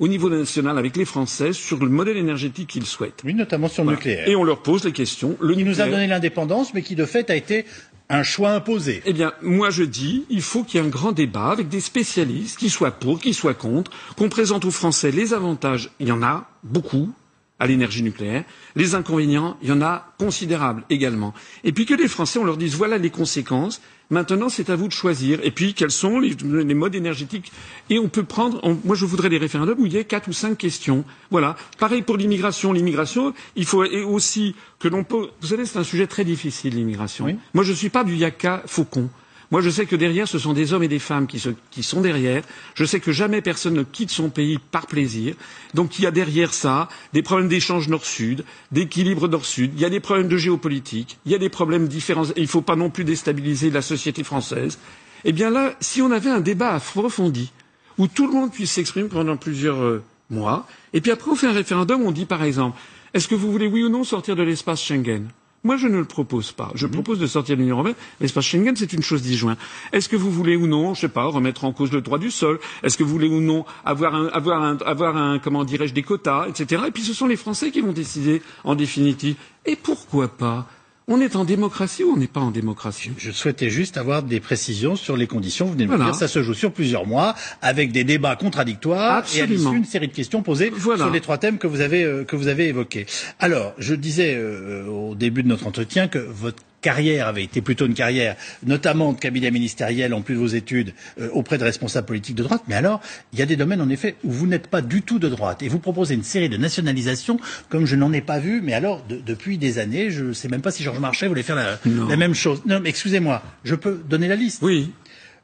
au 0.00 0.08
niveau 0.08 0.28
national 0.28 0.76
avec 0.78 0.96
les 0.96 1.04
Français 1.04 1.52
sur 1.52 1.78
le 1.78 1.88
modèle 1.88 2.16
énergétique 2.16 2.68
qu'ils 2.68 2.86
souhaitent. 2.86 3.20
Oui, 3.24 3.34
notamment 3.34 3.68
sur 3.68 3.82
le 3.84 3.90
Voilà. 3.90 3.98
nucléaire. 3.98 4.28
Et 4.28 4.34
on 4.34 4.42
leur 4.44 4.62
pose 4.62 4.82
les 4.84 4.92
questions. 4.92 5.36
Le 5.40 5.54
qui 5.54 5.62
nous 5.64 5.80
a 5.80 5.86
donné 5.86 6.06
l'indépendance, 6.08 6.74
mais 6.74 6.82
qui 6.82 6.96
de 6.96 7.04
fait 7.04 7.30
a 7.30 7.36
été 7.36 7.64
un 8.08 8.24
choix 8.24 8.50
imposé. 8.50 9.02
Eh 9.04 9.12
bien, 9.12 9.32
moi 9.40 9.70
je 9.70 9.84
dis, 9.84 10.24
il 10.30 10.42
faut 10.42 10.64
qu'il 10.64 10.80
y 10.80 10.82
ait 10.82 10.86
un 10.86 10.90
grand 10.90 11.12
débat 11.12 11.50
avec 11.50 11.68
des 11.68 11.80
spécialistes 11.80 12.58
qui 12.58 12.68
soient 12.68 12.90
pour, 12.90 13.20
qui 13.20 13.34
soient 13.34 13.54
contre, 13.54 13.92
qu'on 14.16 14.28
présente 14.28 14.64
aux 14.64 14.72
Français 14.72 15.12
les 15.12 15.32
avantages. 15.32 15.90
Il 16.00 16.08
y 16.08 16.12
en 16.12 16.22
a 16.22 16.48
beaucoup. 16.64 17.12
À 17.60 17.66
l'énergie 17.68 18.02
nucléaire. 18.02 18.44
Les 18.74 18.94
inconvénients, 18.96 19.56
il 19.62 19.68
y 19.68 19.72
en 19.72 19.82
a 19.82 20.12
considérables 20.18 20.82
également. 20.90 21.32
Et 21.62 21.72
puis 21.72 21.86
que 21.86 21.94
les 21.94 22.08
Français, 22.08 22.38
on 22.40 22.44
leur 22.44 22.56
dise 22.56 22.74
voilà 22.74 22.98
les 22.98 23.10
conséquences. 23.10 23.80
Maintenant, 24.12 24.48
c'est 24.48 24.70
à 24.70 24.74
vous 24.74 24.88
de 24.88 24.92
choisir. 24.92 25.38
Et 25.44 25.52
puis, 25.52 25.72
quels 25.72 25.92
sont 25.92 26.18
les, 26.18 26.34
les 26.42 26.74
modes 26.74 26.96
énergétiques? 26.96 27.52
Et 27.90 28.00
on 28.00 28.08
peut 28.08 28.24
prendre. 28.24 28.58
on- 28.64 28.76
moi, 28.84 28.96
je 28.96 29.04
voudrais 29.04 29.28
des 29.28 29.38
référendums 29.38 29.78
où 29.78 29.86
il 29.86 29.92
y 29.92 29.98
ait 29.98 30.04
quatre 30.04 30.26
ou 30.26 30.32
cinq 30.32 30.58
questions. 30.58 31.04
Voilà. 31.30 31.54
Pareil 31.78 32.02
pour 32.02 32.16
l'immigration. 32.16 32.72
L'immigration, 32.72 33.34
il 33.54 33.66
faut 33.66 33.84
aussi 33.84 34.56
que 34.80 34.88
l'on 34.88 35.04
peut. 35.04 35.28
Vous 35.40 35.46
savez, 35.46 35.64
c'est 35.64 35.78
un 35.78 35.84
sujet 35.84 36.08
très 36.08 36.24
difficile 36.24 36.74
l'immigration. 36.74 37.26
Oui. 37.26 37.36
Moi, 37.54 37.62
je 37.62 37.70
ne 37.70 37.76
suis 37.76 37.88
pas 37.90 38.02
du 38.02 38.16
yaka 38.16 38.64
faucon. 38.66 39.08
Moi, 39.50 39.62
je 39.62 39.70
sais 39.70 39.84
que 39.84 39.96
derrière, 39.96 40.28
ce 40.28 40.38
sont 40.38 40.52
des 40.52 40.72
hommes 40.72 40.84
et 40.84 40.88
des 40.88 41.00
femmes 41.00 41.26
qui, 41.26 41.40
sont 41.82 42.00
derrière. 42.00 42.44
Je 42.74 42.84
sais 42.84 43.00
que 43.00 43.10
jamais 43.10 43.40
personne 43.42 43.74
ne 43.74 43.82
quitte 43.82 44.10
son 44.10 44.30
pays 44.30 44.58
par 44.70 44.86
plaisir. 44.86 45.34
Donc, 45.74 45.98
il 45.98 46.02
y 46.02 46.06
a 46.06 46.12
derrière 46.12 46.54
ça 46.54 46.88
des 47.12 47.22
problèmes 47.22 47.48
d'échange 47.48 47.88
nord-sud, 47.88 48.44
d'équilibre 48.70 49.26
nord-sud. 49.26 49.72
Il 49.74 49.80
y 49.80 49.84
a 49.84 49.90
des 49.90 49.98
problèmes 49.98 50.28
de 50.28 50.36
géopolitique. 50.36 51.18
Il 51.26 51.32
y 51.32 51.34
a 51.34 51.38
des 51.38 51.48
problèmes 51.48 51.88
différents. 51.88 52.26
Il 52.36 52.42
ne 52.42 52.48
faut 52.48 52.62
pas 52.62 52.76
non 52.76 52.90
plus 52.90 53.02
déstabiliser 53.02 53.70
la 53.70 53.82
société 53.82 54.22
française. 54.22 54.78
Eh 55.24 55.32
bien 55.32 55.50
là, 55.50 55.74
si 55.80 56.00
on 56.00 56.12
avait 56.12 56.30
un 56.30 56.40
débat 56.40 56.74
approfondi, 56.74 57.52
où 57.98 58.06
tout 58.06 58.26
le 58.28 58.32
monde 58.32 58.52
puisse 58.52 58.70
s'exprimer 58.70 59.08
pendant 59.08 59.36
plusieurs 59.36 59.82
euh, 59.82 60.02
mois, 60.30 60.66
et 60.92 61.00
puis 61.00 61.10
après 61.10 61.30
on 61.30 61.34
fait 61.34 61.48
un 61.48 61.52
référendum, 61.52 62.02
on 62.02 62.12
dit 62.12 62.24
par 62.24 62.42
exemple, 62.42 62.78
est-ce 63.12 63.28
que 63.28 63.34
vous 63.34 63.50
voulez 63.50 63.66
oui 63.66 63.82
ou 63.82 63.88
non 63.88 64.04
sortir 64.04 64.36
de 64.36 64.42
l'espace 64.42 64.80
Schengen? 64.80 65.28
Moi, 65.62 65.76
je 65.76 65.88
ne 65.88 65.98
le 65.98 66.04
propose 66.06 66.52
pas. 66.52 66.70
Je 66.74 66.86
propose 66.86 67.18
de 67.18 67.26
sortir 67.26 67.56
de 67.56 67.60
l'Union 67.60 67.76
européenne. 67.76 67.96
L'espace 68.20 68.46
Schengen, 68.46 68.74
c'est 68.76 68.92
une 68.94 69.02
chose 69.02 69.20
disjointe. 69.20 69.58
Est-ce 69.92 70.08
que 70.08 70.16
vous 70.16 70.30
voulez 70.30 70.56
ou 70.56 70.66
non, 70.66 70.94
je 70.94 71.02
sais 71.02 71.08
pas, 71.08 71.24
remettre 71.24 71.64
en 71.64 71.72
cause 71.72 71.92
le 71.92 72.00
droit 72.00 72.18
du 72.18 72.30
sol? 72.30 72.58
Est-ce 72.82 72.96
que 72.96 73.02
vous 73.04 73.10
voulez 73.10 73.28
ou 73.28 73.40
non 73.40 73.66
avoir 73.84 74.14
un, 74.14 74.28
avoir 74.28 74.62
un, 74.62 74.78
avoir 74.86 75.16
un 75.18 75.38
comment 75.38 75.64
dirais-je, 75.64 75.92
des 75.92 76.02
quotas, 76.02 76.46
etc. 76.48 76.84
Et 76.88 76.90
puis 76.90 77.02
ce 77.02 77.12
sont 77.12 77.26
les 77.26 77.36
Français 77.36 77.70
qui 77.70 77.82
vont 77.82 77.92
décider 77.92 78.40
en 78.64 78.74
définitive. 78.74 79.36
Et 79.66 79.76
pourquoi 79.76 80.28
pas? 80.28 80.66
On 81.12 81.20
est 81.20 81.34
en 81.34 81.44
démocratie 81.44 82.04
ou 82.04 82.12
on 82.12 82.16
n'est 82.16 82.28
pas 82.28 82.38
en 82.40 82.52
démocratie? 82.52 83.10
Je 83.18 83.32
souhaitais 83.32 83.68
juste 83.68 83.96
avoir 83.96 84.22
des 84.22 84.38
précisions 84.38 84.94
sur 84.94 85.16
les 85.16 85.26
conditions. 85.26 85.66
Vous 85.66 85.72
venez 85.72 85.86
de 85.86 85.90
me 85.90 85.96
dire, 86.04 86.14
ça 86.14 86.28
se 86.28 86.40
joue 86.40 86.54
sur 86.54 86.70
plusieurs 86.72 87.04
mois, 87.04 87.34
avec 87.62 87.90
des 87.90 88.04
débats 88.04 88.36
contradictoires 88.36 89.24
et 89.34 89.40
à 89.40 89.42
Absolument. 89.44 89.70
l'issue 89.72 89.76
une 89.78 89.84
série 89.84 90.06
de 90.06 90.12
questions 90.14 90.42
posées 90.42 90.70
Voilà. 90.72 91.04
sur 91.04 91.12
les 91.12 91.20
trois 91.20 91.36
thèmes 91.38 91.58
que 91.58 91.66
vous 91.66 91.80
avez 91.80 92.04
euh, 92.04 92.22
que 92.22 92.36
vous 92.36 92.46
avez 92.46 92.68
évoqués. 92.68 93.06
Alors, 93.40 93.74
je 93.78 93.94
disais 93.96 94.34
euh, 94.36 94.86
au 94.86 95.16
début 95.16 95.42
de 95.42 95.48
notre 95.48 95.66
entretien 95.66 96.06
que 96.06 96.18
votre 96.18 96.62
carrière 96.80 97.28
avait 97.28 97.44
été 97.44 97.60
plutôt 97.60 97.86
une 97.86 97.94
carrière, 97.94 98.36
notamment 98.64 99.12
de 99.12 99.18
cabinet 99.18 99.50
ministériel 99.50 100.14
en 100.14 100.22
plus 100.22 100.34
de 100.34 100.40
vos 100.40 100.46
études 100.46 100.92
euh, 101.20 101.28
auprès 101.32 101.58
de 101.58 101.64
responsables 101.64 102.06
politiques 102.06 102.36
de 102.36 102.42
droite. 102.42 102.62
Mais 102.68 102.74
alors, 102.74 103.00
il 103.32 103.38
y 103.38 103.42
a 103.42 103.46
des 103.46 103.56
domaines 103.56 103.80
en 103.80 103.88
effet 103.88 104.16
où 104.24 104.30
vous 104.30 104.46
n'êtes 104.46 104.66
pas 104.68 104.80
du 104.82 105.02
tout 105.02 105.18
de 105.18 105.28
droite 105.28 105.62
et 105.62 105.68
vous 105.68 105.78
proposez 105.78 106.14
une 106.14 106.22
série 106.24 106.48
de 106.48 106.56
nationalisations 106.56 107.38
comme 107.68 107.86
je 107.86 107.96
n'en 107.96 108.12
ai 108.12 108.20
pas 108.20 108.38
vu. 108.38 108.60
Mais 108.62 108.72
alors, 108.74 109.04
de- 109.08 109.20
depuis 109.24 109.58
des 109.58 109.78
années, 109.78 110.10
je 110.10 110.24
ne 110.26 110.32
sais 110.32 110.48
même 110.48 110.62
pas 110.62 110.70
si 110.70 110.82
Georges 110.82 111.00
Marchais 111.00 111.26
voulait 111.28 111.42
faire 111.42 111.56
la, 111.56 111.78
la 112.08 112.16
même 112.16 112.34
chose. 112.34 112.62
Non, 112.66 112.80
mais 112.80 112.88
excusez-moi, 112.90 113.42
je 113.64 113.74
peux 113.74 114.00
donner 114.08 114.28
la 114.28 114.36
liste? 114.36 114.60
Oui. 114.62 114.90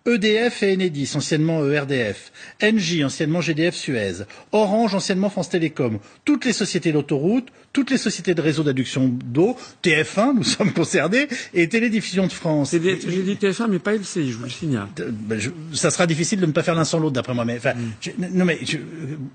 EDF 0.06 0.62
et 0.62 0.72
Enedis, 0.74 1.12
anciennement 1.16 1.64
ERDF, 1.64 2.32
Engie, 2.62 3.04
anciennement 3.04 3.40
GDF 3.40 3.74
Suez, 3.74 4.24
Orange, 4.52 4.94
anciennement 4.94 5.28
France 5.30 5.48
Télécom, 5.50 5.98
toutes 6.24 6.44
les 6.44 6.52
sociétés 6.52 6.92
d'autoroutes, 6.92 7.48
toutes 7.72 7.90
les 7.90 7.98
sociétés 7.98 8.34
de 8.34 8.40
réseau 8.40 8.62
d'adduction 8.62 9.08
d'eau, 9.08 9.56
TF1, 9.82 10.34
nous 10.36 10.44
sommes 10.56 10.72
concernés, 10.72 11.28
et 11.52 11.68
Télédiffusion 11.68 12.26
de 12.26 12.32
France. 12.32 12.70
J'ai 12.72 12.78
dit 12.78 13.34
TF1, 13.34 13.66
mais 13.68 13.78
pas 13.78 13.94
LCI, 13.94 14.30
je 14.32 14.36
vous 14.38 14.44
le 14.44 14.50
signale. 14.50 14.88
Euh, 15.00 15.10
ben, 15.12 15.38
je- 15.38 15.50
ça 15.72 15.90
sera 15.90 16.06
difficile 16.06 16.40
de 16.40 16.46
ne 16.46 16.52
pas 16.52 16.62
faire 16.62 16.74
l'un 16.74 16.84
sans 16.84 16.98
l'autre, 16.98 17.14
d'après 17.14 17.34
moi. 17.34 17.44
Mais, 17.44 17.56
enfin, 17.58 17.72
je- 18.00 18.10
non, 18.18 18.44
mais 18.44 18.58
euh, 18.74 18.78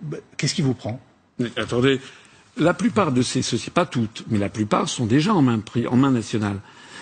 ben, 0.04 0.20
qu'est-ce 0.38 0.54
qui 0.56 0.62
vous 0.62 0.74
prend? 0.74 1.00
Mais 1.40 1.50
attendez, 1.58 2.00
la 2.58 2.74
plupart 2.74 3.12
de 3.12 3.22
ces 3.22 3.42
sociétés, 3.42 3.72
pas 3.72 3.86
toutes, 3.86 4.24
mais 4.30 4.38
la 4.40 4.50
plupart 4.50 4.88
sont 4.90 5.06
déjà 5.06 5.34
en 5.34 5.42
main, 5.42 5.62
en 5.90 5.96
main 5.98 6.12
nationale. 6.12 6.58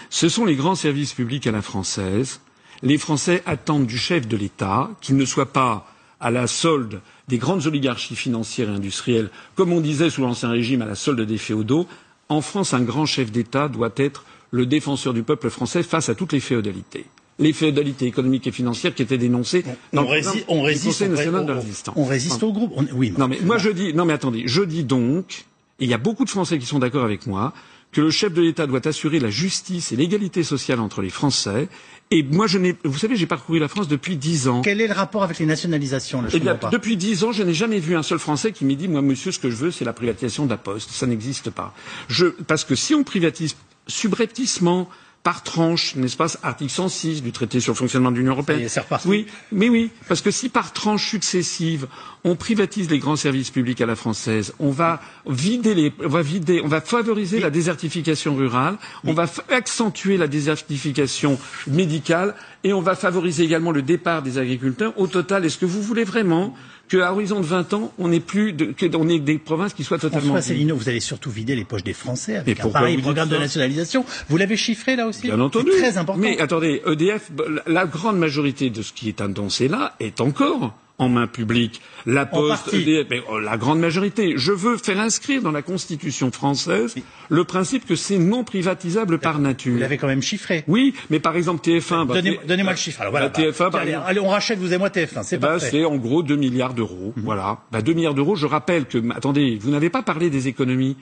Ce 0.09 0.27
sont 0.27 0.45
les 0.45 0.55
grands 0.55 0.75
services 0.75 1.13
publics 1.13 1.45
à 1.47 1.51
la 1.51 1.61
française. 1.61 2.39
Les 2.81 2.98
Français 2.98 3.43
attendent 3.45 3.86
du 3.88 3.98
chef 3.98 4.27
de 4.27 4.38
l'État 4.38 4.89
qu'il 5.01 5.17
ne 5.17 5.25
soit 5.25 5.51
pas 5.51 5.86
à 6.19 6.31
la 6.31 6.48
solde 6.48 7.01
des 7.27 7.38
grandes 7.38 7.65
oligarchies 7.67 8.15
financières 8.15 8.69
et 8.69 8.74
industrielles, 8.74 9.29
comme 9.55 9.71
on 9.74 9.81
disait 9.81 10.09
sous 10.09 10.21
l'Ancien 10.21 10.50
Régime, 10.50 10.81
à 10.81 10.86
la 10.86 10.95
solde 10.95 11.21
des 11.21 11.38
féodaux. 11.38 11.88
En 12.29 12.41
France, 12.41 12.74
un 12.74 12.81
grand 12.81 13.05
chef 13.05 13.31
d'État 13.31 13.67
doit 13.69 13.91
être 13.98 14.24
le 14.51 14.65
défenseur 14.65 15.13
du 15.13 15.24
peuple 15.24 15.50
français 15.50 15.83
face 15.83 16.09
à 16.09 16.15
toutes 16.15 16.33
les 16.33 16.39
féodalités. 16.39 17.05
Les 17.38 17.53
féodalités 17.53 18.05
économiques 18.05 18.48
et 18.48 18.51
financières 18.51 18.93
qui 18.93 19.01
étaient 19.01 19.17
dénoncées 19.17 19.63
dans 19.93 20.01
on, 20.01 20.12
le 20.12 20.21
on 20.49 20.62
résiste, 20.62 20.86
Conseil 20.99 21.08
on, 21.08 21.12
national 21.12 21.45
de 21.45 21.51
résistance. 21.54 21.95
on 21.97 22.04
résiste 22.06 22.43
au 22.43 22.51
groupe. 22.51 22.73
On- 22.75 22.86
oui, 22.93 23.13
Non, 23.17 23.27
mais 23.30 23.39
moi 23.43 23.58
je 23.58 23.69
dis, 23.69 23.93
non 23.93 24.04
mais 24.06 24.13
attendez, 24.13 24.43
je 24.45 24.62
dis 24.62 24.84
donc, 24.84 25.45
et 25.80 25.86
il 25.86 25.89
y 25.89 25.93
a 25.93 25.97
beaucoup 25.97 26.25
de 26.25 26.30
Français 26.30 26.60
qui 26.60 26.65
sont 26.65 26.80
d'accord 26.80 27.06
avec 27.06 27.27
moi, 27.27 27.54
que 27.91 28.02
le 28.02 28.12
chef 28.12 28.34
de 28.34 28.41
l'État 28.41 28.67
doit 28.67 28.88
assurer 28.88 29.19
la 29.19 29.30
justice 29.32 29.91
et 29.91 29.95
l'égalité 29.95 30.43
sociale 30.43 30.80
entre 30.80 31.02
les 31.02 31.10
Français. 31.10 31.67
Et 32.12 32.23
moi, 32.23 32.47
je 32.47 32.58
n'ai, 32.58 32.75
vous 32.84 32.97
savez, 32.97 33.15
j'ai 33.15 33.25
parcouru 33.25 33.60
la 33.60 33.67
France 33.67 33.88
depuis 33.88 34.15
dix 34.17 34.47
ans. 34.47 34.62
Quel 34.62 34.80
est 34.82 34.88
le 34.88 34.93
rapport 34.93 35.23
avec 35.23 35.39
les 35.39 35.45
nationalisations 35.45 36.21
là, 36.21 36.30
je 36.30 36.38
Eh 36.38 36.39
bien, 36.39 36.54
comprends 36.54 36.69
pas. 36.69 36.75
depuis 36.78 36.97
dix 36.97 37.23
ans, 37.23 37.32
je 37.32 37.43
n'ai 37.43 37.54
jamais 37.54 37.80
vu 37.80 37.95
un 37.95 38.04
seul 38.04 38.19
Français 38.19 38.52
qui 38.52 38.65
m'ait 38.65 38.75
dit, 38.75 38.88
moi, 38.88 39.02
monsieur, 39.02 39.32
ce 39.32 39.39
que 39.39 39.49
je 39.49 39.56
veux, 39.56 39.71
c'est 39.71 39.86
la 39.86 39.93
privatisation 39.93 40.45
de 40.45 40.52
la 40.52 40.58
Poste. 40.58 40.91
Ça 40.91 41.06
n'existe 41.08 41.49
pas. 41.52 41.73
Je, 42.10 42.25
parce 42.28 42.63
que 42.63 42.75
si 42.75 42.93
on 42.95 43.04
privatise 43.04 43.56
subrepticement, 43.88 44.89
par 45.23 45.43
tranche, 45.43 45.95
n'est-ce 45.95 46.15
pas, 46.15 46.27
article 46.43 46.71
106 46.71 47.21
du 47.23 47.32
traité 47.32 47.60
sur 47.60 47.73
le 47.73 47.77
fonctionnement 47.77 48.12
de 48.12 48.17
l'Union 48.17 48.32
européenne. 48.32 48.67
Oui, 49.05 49.27
mais 49.51 49.67
oui, 49.67 49.91
parce 50.08 50.21
que 50.21 50.32
si 50.32 50.47
par 50.49 50.71
tranche 50.71 51.10
successive, 51.10 51.88
on 52.23 52.36
privatise 52.36 52.89
les 52.89 52.99
grands 52.99 53.17
services 53.17 53.49
publics 53.51 53.82
à 53.82 53.86
la 53.86 53.95
française, 53.95 54.53
on 54.60 54.69
va 54.71 55.01
vider 55.27 55.75
les, 55.75 55.93
on 56.03 56.08
va 56.08 56.21
vider, 56.21 56.62
on 56.63 56.67
va 56.67 56.79
favoriser 56.82 57.39
la 57.39 57.49
désertification 57.49 58.36
rurale, 58.36 58.77
on 59.05 59.13
va 59.13 59.25
accentuer 59.49 60.15
la 60.17 60.27
désertification 60.27 61.38
médicale 61.67 62.34
et 62.63 62.71
on 62.73 62.82
va 62.82 62.95
favoriser 62.95 63.43
également 63.43 63.71
le 63.71 63.82
départ 63.82 64.21
des 64.21 64.38
agriculteurs. 64.38 64.93
Au 64.97 65.08
total, 65.08 65.45
est-ce 65.45 65.58
que 65.58 65.65
vous 65.65 65.82
voulez 65.82 66.03
vraiment 66.05 66.55
qu'à 66.89 67.13
horizon 67.13 67.39
de 67.39 67.45
20 67.45 67.73
ans, 67.73 67.93
on 67.97 68.10
n'ait 68.10 68.19
plus 68.19 68.54
de, 68.54 68.65
que, 68.65 68.86
on 68.95 69.08
ait 69.08 69.19
des 69.19 69.38
provinces 69.38 69.73
qui 69.73 69.84
soient 69.84 69.99
totalement 69.99 70.34
François 70.34 70.39
Asselineau, 70.39 70.75
vous 70.75 70.89
allez 70.89 70.99
surtout 70.99 71.30
vider 71.30 71.56
les 71.56 71.63
poches 71.63 71.84
des 71.84 71.93
Français 71.93 72.36
avec 72.36 72.60
un 72.60 72.63
pourquoi 72.63 72.82
pareil 72.82 72.97
programme 72.97 73.30
de 73.30 73.38
nationalisation. 73.38 74.04
Vous 74.28 74.38
l'avez 74.38 74.58
chiffré 74.58 74.95
là 74.95 75.08
aussi 75.08 75.23
Bien 75.28 75.39
entendu. 75.39 75.71
C'est 75.73 75.80
très 75.80 75.97
important. 75.97 76.21
Mais 76.21 76.39
attendez, 76.39 76.82
EDF, 76.86 77.32
la 77.67 77.86
grande 77.86 78.17
majorité 78.17 78.69
de 78.69 78.82
ce 78.82 78.91
qui 78.91 79.08
est 79.08 79.21
annoncé 79.21 79.67
là 79.67 79.95
est 79.99 80.19
encore 80.19 80.73
en 80.99 81.09
main 81.09 81.27
publique. 81.27 81.81
La 82.05 82.25
Poste, 82.25 82.63
partie. 82.65 82.81
EDF, 82.81 83.07
mais, 83.09 83.21
oh, 83.29 83.39
la 83.39 83.57
grande 83.57 83.79
majorité. 83.79 84.33
Je 84.38 84.51
veux 84.51 84.77
faire 84.77 84.99
inscrire 84.99 85.41
dans 85.41 85.51
la 85.51 85.62
Constitution 85.62 86.31
française 86.31 86.95
le 87.29 87.43
principe 87.45 87.85
que 87.88 87.95
c'est 87.95 88.17
non 88.17 88.43
privatisable 88.43 89.17
par 89.19 89.38
Vous 89.38 89.41
nature. 89.43 89.79
l'avez 89.79 89.97
quand 89.97 90.07
même 90.07 90.21
chiffré. 90.21 90.63
Oui, 90.67 90.93
mais 91.09 91.19
par 91.19 91.35
exemple 91.35 91.62
TF1. 91.67 92.05
bah, 92.05 92.15
Donnez- 92.15 92.39
Donnez-moi 92.47 92.73
le 92.73 92.77
chiffre. 92.77 93.01
Alors 93.01 93.12
voilà. 93.12 93.29
bah, 93.29 93.39
TF1, 93.41 93.71
par 93.71 93.81
allez, 93.81 94.19
on 94.19 94.29
rachète 94.29 94.59
vous 94.59 94.73
et 94.73 94.77
moi 94.77 94.89
TF1. 94.89 95.23
C'est 95.23 95.38
Bah, 95.39 95.49
parfait. 95.51 95.69
c'est 95.71 95.85
en 95.85 95.95
gros 95.97 96.21
2 96.21 96.35
milliards 96.35 96.73
d'euros. 96.73 97.13
Voilà. 97.17 97.59
Bah, 97.71 97.81
2 97.81 97.93
milliards 97.93 98.13
d'euros. 98.13 98.35
Je 98.35 98.45
rappelle 98.45 98.85
que, 98.85 98.97
attendez, 99.15 99.57
vous 99.59 99.71
n'avez 99.71 99.89
pas 99.89 100.03
parlé 100.03 100.29
des 100.29 100.47
économies. 100.47 100.97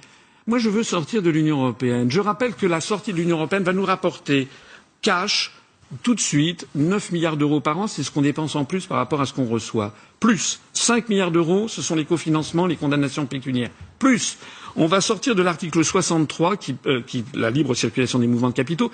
Moi, 0.45 0.60
je 0.60 0.69
veux 0.69 0.83
sortir 0.83 1.21
de 1.21 1.29
l'Union 1.29 1.62
européenne. 1.63 2.10
Je 2.10 2.21
rappelle 2.21 2.53
que 2.53 2.65
la 2.65 2.79
sortie 2.81 3.12
de 3.12 3.17
l'Union 3.17 3.36
européenne 3.38 3.63
va 3.63 3.73
nous 3.73 3.83
rapporter 3.86 4.47
cash, 5.01 5.51
tout 6.04 6.15
de 6.15 6.19
suite, 6.19 6.67
9 6.76 7.12
milliards 7.12 7.38
d'euros 7.38 7.60
par 7.62 7.78
an. 7.80 7.88
C'est 7.88 8.04
ce 8.04 8.12
qu'on 8.12 8.21
dépense 8.21 8.56
en 8.56 8.65
plus 8.65 8.86
par 8.86 8.97
rapport 8.97 9.21
à 9.21 9.26
ce 9.26 9.34
qu'on 9.34 9.45
reçoit. 9.45 9.93
Plus 10.19 10.60
5 10.73 11.10
milliards 11.10 11.32
d'euros, 11.32 11.67
ce 11.67 11.82
sont 11.82 11.95
les 11.95 12.06
cofinancements, 12.06 12.65
les 12.67 12.76
condamnations 12.76 13.26
pécuniaires. 13.26 13.71
Plus, 14.00 14.38
on 14.76 14.88
va 14.88 15.02
sortir 15.02 15.36
de 15.36 15.41
l'article 15.41 15.84
63, 15.84 16.58
qui, 16.58 16.76
euh, 16.86 17.02
qui, 17.02 17.23
la 17.34 17.50
libre 17.52 17.73
circulation 17.73 18.19
des 18.19 18.28
mouvements 18.28 18.50
de 18.50 18.54
capitaux. 18.54 18.91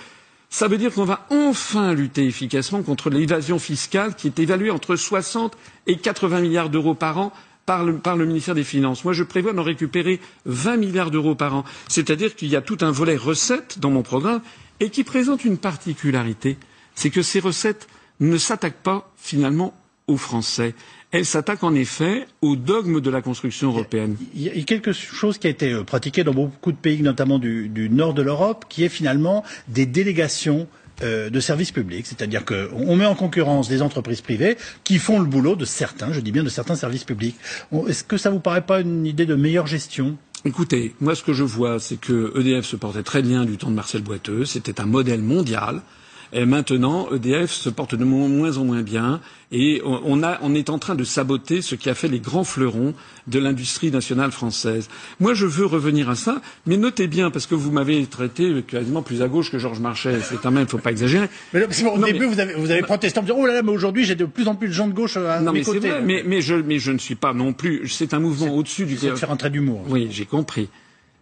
Ça 0.50 0.68
veut 0.68 0.78
dire 0.78 0.94
qu'on 0.94 1.04
va 1.06 1.26
enfin 1.32 1.94
lutter 1.94 2.26
efficacement 2.28 2.84
contre 2.84 3.10
l'évasion 3.10 3.58
fiscale 3.58 4.16
qui 4.16 4.28
est 4.28 4.38
évaluée 4.40 4.70
entre 4.70 4.96
60 4.96 5.58
et 5.88 5.98
80 5.98 6.42
milliards 6.42 6.70
d'euros 6.70 6.94
par 6.94 7.18
an 7.18 7.34
par 7.66 7.84
le, 7.84 7.98
par 7.98 8.18
le 8.18 8.26
ministère 8.26 8.54
des 8.56 8.64
Finances. 8.64 9.04
Moi, 9.04 9.14
je 9.14 9.24
prévois 9.24 9.54
d'en 9.54 9.64
récupérer 9.64 10.20
20 10.46 10.78
milliards 10.78 11.12
d'euros 11.12 11.34
par 11.34 11.56
an. 11.56 11.64
C'est-à-dire 11.88 12.36
qu'il 12.36 12.50
y 12.50 12.56
a 12.56 12.62
tout 12.62 12.78
un 12.82 12.92
volet 12.92 13.16
recettes 13.16 13.80
dans 13.80 13.90
mon 13.90 14.04
programme 14.04 14.42
et 14.80 14.90
qui 14.90 15.04
présente 15.04 15.44
une 15.46 15.58
particularité. 15.58 16.58
C'est 16.96 17.10
que 17.10 17.22
ces 17.22 17.40
recettes 17.40 17.88
ne 18.20 18.38
s'attaquent 18.38 18.82
pas 18.84 19.12
finalement 19.18 19.74
aux 20.08 20.18
Français. 20.18 20.76
Elles 21.12 21.26
s'attaquent 21.26 21.64
en 21.64 21.76
effet 21.76 22.26
au 22.42 22.56
dogme 22.56 23.00
de 23.00 23.10
la 23.10 23.22
construction 23.22 23.70
européenne. 23.70 24.18
Il 24.36 24.42
y 24.42 24.50
a 24.50 24.64
quelque 24.64 24.92
chose 24.92 25.38
qui 25.38 25.48
a 25.48 25.50
été 25.50 25.72
euh, 25.72 25.84
pratiqué 25.84 26.24
dans 26.24 26.34
beaucoup 26.34 26.72
de 26.72 26.78
pays, 26.78 27.02
notamment 27.02 27.40
du, 27.40 27.70
du 27.70 27.90
nord 27.90 28.14
de 28.14 28.22
l'Europe, 28.22 28.66
qui 28.68 28.84
est 28.84 28.90
finalement 28.90 29.44
des 29.68 29.86
délégations 29.86 30.68
euh, 31.02 31.30
de 31.30 31.40
services 31.40 31.72
publics, 31.72 32.06
c'est-à-dire 32.06 32.46
qu'on 32.46 32.68
on 32.72 32.96
met 32.96 33.06
en 33.06 33.16
concurrence 33.16 33.68
des 33.68 33.82
entreprises 33.82 34.22
privées 34.22 34.58
qui 34.84 35.00
font 35.00 35.20
le 35.20 35.26
boulot 35.26 35.56
de 35.56 35.66
certains, 35.66 36.14
je 36.14 36.20
dis 36.20 36.32
bien 36.32 36.44
de 36.44 36.50
certains 36.50 36.76
services 36.76 37.04
publics. 37.04 37.36
Est-ce 37.88 38.04
que 38.04 38.18
ça 38.18 38.30
vous 38.30 38.40
paraît 38.40 38.66
pas 38.66 38.82
une 38.82 39.06
idée 39.06 39.26
de 39.26 39.36
meilleure 39.36 39.66
gestion? 39.68 40.18
Écoutez, 40.46 40.94
moi 41.00 41.16
ce 41.16 41.24
que 41.24 41.34
je 41.34 41.44
vois, 41.44 41.80
c'est 41.80 41.98
que 42.00 42.34
EDF 42.40 42.66
se 42.66 42.76
portait 42.76 43.02
très 43.04 43.22
bien 43.22 43.46
du 43.46 43.58
temps 43.58 43.70
de 43.70 43.76
Marcel 43.76 44.02
Boiteux. 44.02 44.46
C'était 44.46 44.80
un 44.82 44.86
modèle 44.86 45.22
mondial. 45.22 45.82
Et 46.36 46.46
maintenant, 46.46 47.10
EDF 47.12 47.52
se 47.52 47.70
porte 47.70 47.94
de 47.94 48.04
moins 48.04 48.58
en 48.58 48.66
moins 48.66 48.82
bien 48.82 49.22
et 49.52 49.82
on, 49.86 50.24
a, 50.24 50.40
on 50.42 50.56
est 50.56 50.72
en 50.72 50.80
train 50.80 50.96
de 50.96 51.04
saboter 51.04 51.62
ce 51.62 51.76
qui 51.76 51.88
a 51.92 51.94
fait 51.94 52.08
les 52.08 52.20
grands 52.20 52.44
fleurons 52.44 52.96
de 53.28 53.38
l'industrie 53.38 53.92
nationale 53.92 54.32
française. 54.32 54.90
Moi, 55.20 55.36
je 55.36 55.46
veux 55.46 55.68
revenir 55.68 56.10
à 56.10 56.16
ça, 56.16 56.42
mais 56.66 56.76
notez 56.76 57.06
bien, 57.06 57.30
parce 57.30 57.46
que 57.46 57.54
vous 57.54 57.72
m'avez 57.72 58.04
traité 58.08 58.64
quasiment 58.68 59.04
plus 59.04 59.22
à 59.22 59.28
gauche 59.28 59.52
que 59.52 59.60
Georges 59.60 59.80
Marchais. 59.80 60.22
C'est 60.24 60.42
quand 60.42 60.50
même, 60.50 60.68
faut 60.68 60.80
pas 60.80 60.90
exagérer. 60.90 61.28
Mais 61.54 61.64
au 61.64 62.04
début, 62.04 62.26
vous 62.26 62.40
avez, 62.40 62.56
vous 62.56 62.72
avez 62.72 62.82
protesté 62.82 63.20
en 63.20 63.22
disant, 63.22 63.36
oh 63.38 63.46
là 63.46 63.54
là, 63.54 63.62
mais 63.62 63.72
aujourd'hui, 63.72 64.04
j'ai 64.04 64.16
de 64.16 64.26
plus 64.26 64.48
en 64.48 64.56
plus 64.56 64.70
de 64.70 64.74
gens 64.74 64.88
de 64.88 64.94
gauche 64.94 65.18
à 65.18 65.40
non, 65.40 65.54
mes 65.54 65.60
mais 65.60 65.66
côtés. 65.66 65.90
Vrai, 65.90 66.02
mais, 66.02 66.24
mais, 66.26 66.42
je, 66.42 66.56
mais 66.56 66.80
je 66.80 66.92
ne 66.92 66.98
suis 66.98 67.16
pas 67.16 67.34
non 67.34 67.54
plus. 67.54 67.88
C'est 67.90 68.16
un 68.16 68.20
mouvement 68.20 68.56
au-dessus 68.56 68.86
du. 68.86 68.98
C'est 68.98 69.12
de 69.12 69.16
faire 69.16 69.32
un 69.32 69.38
trait 69.38 69.52
d'humour. 69.52 69.84
Oui, 69.88 70.08
j'ai 70.10 70.26
compris. 70.26 70.68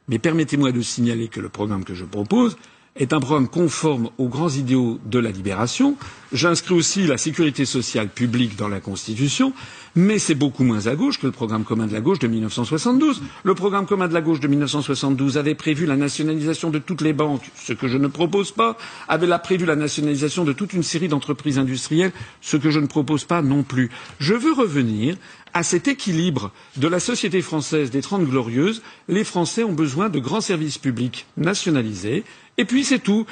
Mais 0.07 0.19
permettez-moi 0.19 0.71
de 0.71 0.81
signaler 0.81 1.27
que 1.27 1.41
le 1.41 1.49
programme 1.49 1.83
que 1.83 1.93
je 1.93 2.05
propose 2.05 2.55
est 2.97 3.13
un 3.13 3.19
programme 3.19 3.47
conforme 3.47 4.09
aux 4.17 4.27
grands 4.27 4.49
idéaux 4.49 4.99
de 5.05 5.17
la 5.19 5.31
libération. 5.31 5.95
J'inscris 6.33 6.73
aussi 6.73 7.07
la 7.07 7.17
sécurité 7.17 7.65
sociale 7.65 8.09
publique 8.09 8.57
dans 8.57 8.67
la 8.67 8.79
Constitution, 8.79 9.53
mais 9.95 10.19
c'est 10.19 10.35
beaucoup 10.35 10.63
moins 10.63 10.87
à 10.87 10.95
gauche 10.95 11.17
que 11.19 11.25
le 11.25 11.31
programme 11.31 11.63
commun 11.63 11.87
de 11.87 11.93
la 11.93 12.01
gauche 12.01 12.19
de 12.19 12.27
1972. 12.27 13.21
Le 13.43 13.55
programme 13.55 13.85
commun 13.85 14.07
de 14.07 14.13
la 14.13 14.21
gauche 14.21 14.39
de 14.41 14.47
1972 14.47 15.37
avait 15.37 15.55
prévu 15.55 15.85
la 15.85 15.95
nationalisation 15.95 16.69
de 16.69 16.79
toutes 16.79 17.01
les 17.01 17.13
banques, 17.13 17.49
ce 17.55 17.73
que 17.73 17.87
je 17.87 17.97
ne 17.97 18.07
propose 18.07 18.51
pas, 18.51 18.77
avait 19.07 19.27
prévu 19.41 19.65
la 19.65 19.75
nationalisation 19.75 20.43
de 20.43 20.53
toute 20.53 20.73
une 20.73 20.83
série 20.83 21.07
d'entreprises 21.07 21.57
industrielles, 21.59 22.11
ce 22.41 22.57
que 22.57 22.69
je 22.71 22.79
ne 22.79 22.87
propose 22.87 23.23
pas 23.25 23.41
non 23.41 23.63
plus. 23.63 23.89
Je 24.19 24.33
veux 24.33 24.53
revenir 24.53 25.15
à 25.53 25.63
cet 25.63 25.87
équilibre 25.87 26.51
de 26.77 26.87
la 26.87 26.99
société 26.99 27.41
française 27.41 27.91
des 27.91 28.01
Trente 28.01 28.23
Glorieuses, 28.25 28.81
les 29.09 29.23
Français 29.23 29.63
ont 29.63 29.73
besoin 29.73 30.09
de 30.09 30.19
grands 30.19 30.39
services 30.41 30.77
publics 30.77 31.25
nationalisés. 31.37 32.23
Et 32.61 32.65
puis 32.65 32.83
c'est 32.83 32.99
tout. 32.99 33.25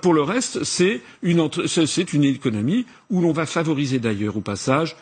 pour 0.00 0.12
le 0.12 0.22
reste, 0.22 0.64
c'est 0.64 1.02
une, 1.22 1.38
économie 2.24 2.84
où 3.10 3.20
l'on 3.20 3.30
va 3.30 3.46
favoriser 3.46 4.00
d'ailleurs 4.00 4.36
au 4.36 4.40
passage 4.40 4.96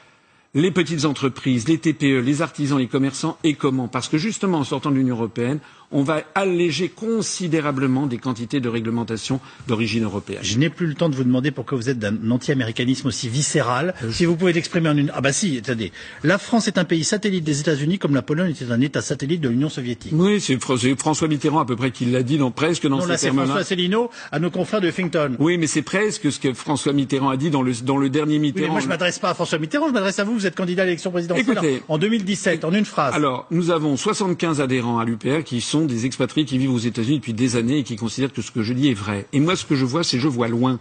les 0.53 0.71
petites 0.71 1.07
entreprises, 1.07 1.67
les 1.67 1.79
TPE, 1.79 2.21
les 2.21 2.43
artisans, 2.43 2.77
les 2.79 2.89
commerçants, 2.89 3.39
et 3.43 3.55
comment? 3.55 3.89
Parce 3.89 4.09
que 4.09 4.19
justement, 4.19 4.59
en 4.59 4.65
sortant 4.65 4.91
de 4.91 4.97
l'Union 4.97 5.15
européenne, 5.17 5.61
on 5.93 6.03
va 6.03 6.23
alléger 6.35 6.89
considérablement 6.89 8.07
des 8.07 8.19
quantités 8.19 8.61
de 8.61 8.69
réglementation 8.69 9.41
d'origine 9.67 10.05
européenne. 10.05 10.41
Je 10.43 10.59
n'ai 10.59 10.71
plus 10.71 10.87
le 10.87 10.95
temps 10.95 11.09
de 11.09 11.15
vous 11.17 11.25
demander 11.25 11.51
pourquoi 11.51 11.77
vous 11.77 11.89
êtes 11.89 11.99
d'un 11.99 12.31
anti-américanisme 12.31 13.09
aussi 13.09 13.29
viscéral. 13.29 13.95
Euh, 14.05 14.11
si 14.13 14.25
vous 14.25 14.37
pouvez 14.37 14.53
l'exprimer 14.53 14.89
en 14.89 14.97
une... 14.97 15.11
Ah 15.15 15.21
bah 15.21 15.33
si, 15.33 15.59
attendez. 15.59 15.93
La 16.23 16.39
France 16.39 16.69
est 16.69 16.79
un 16.79 16.85
pays 16.85 17.05
satellite 17.05 17.45
des 17.45 17.61
États-Unis 17.61 17.99
comme 17.99 18.15
la 18.15 18.23
Pologne 18.23 18.51
était 18.51 18.71
un 18.71 18.81
État 18.81 19.03
satellite 19.03 19.41
de 19.41 19.49
l'Union 19.49 19.69
soviétique. 19.69 20.13
Oui, 20.15 20.41
c'est 20.41 20.59
François 20.61 21.29
Mitterrand 21.29 21.61
à 21.61 21.65
peu 21.65 21.77
près 21.77 21.91
qui 21.91 22.05
l'a 22.07 22.23
dit 22.23 22.39
dans, 22.39 22.51
presque 22.51 22.87
dans 22.87 22.99
non, 22.99 23.07
là, 23.07 23.17
c'est 23.17 23.31
François 23.31 23.59
Asselineau 23.59 24.11
à 24.31 24.39
nos 24.39 24.51
confrères 24.51 24.81
de 24.81 24.89
Huffington. 24.89 25.37
Oui, 25.39 25.59
mais 25.59 25.67
c'est 25.67 25.83
presque 25.83 26.31
ce 26.31 26.39
que 26.39 26.53
François 26.53 26.93
Mitterrand 26.93 27.31
a 27.31 27.37
dit 27.37 27.51
dans 27.51 27.63
le, 27.63 27.73
dans 27.83 27.97
le 27.97 28.09
dernier 28.11 28.39
Mitterrand. 28.39 28.67
Oui, 28.67 28.73
moi 28.73 28.81
je 28.81 28.89
m'adresse 28.89 29.19
pas 29.19 29.31
à 29.31 29.35
François 29.35 29.59
Mitterrand, 29.59 29.89
je 29.89 29.93
m'adresse 29.93 30.19
à 30.19 30.25
vous, 30.25 30.35
vous 30.35 30.47
êtes 30.47 30.55
candidat 30.55 30.83
à 30.83 30.87
l'élection 30.87 31.11
présidentielle 31.11 31.49
Écoutez, 31.51 31.83
en 31.89 31.99
2017, 31.99 32.65
en 32.65 32.73
une 32.73 32.85
phrase. 32.85 33.15
Alors, 33.15 33.47
nous 33.51 33.71
avons 33.71 33.97
75 33.97 34.61
adhérents 34.61 34.99
à 34.99 35.05
l'UPR 35.05 35.43
qui 35.45 35.61
sont 35.61 35.80
des 35.87 36.07
expatriés 36.07 36.47
qui 36.47 36.59
vivent 36.59 36.73
aux 36.73 36.79
États-Unis 36.79 37.19
depuis 37.19 37.35
des 37.35 37.57
années 37.57 37.79
et 37.79 37.83
qui 37.83 37.97
considèrent 37.97 38.33
que 38.33 38.43
ce 38.43 38.51
que 38.51 38.63
je 38.63 38.73
dis 38.73 38.89
est 38.89 38.95
vrai. 38.95 39.27
Et 39.33 39.41
moi, 39.41 39.57
ce 39.57 39.65
que 39.65 39.75
je 39.75 39.85
vois, 39.85 40.05
c'est 40.05 40.19
je 40.19 40.29
vois 40.29 40.49
loin. 40.49 40.79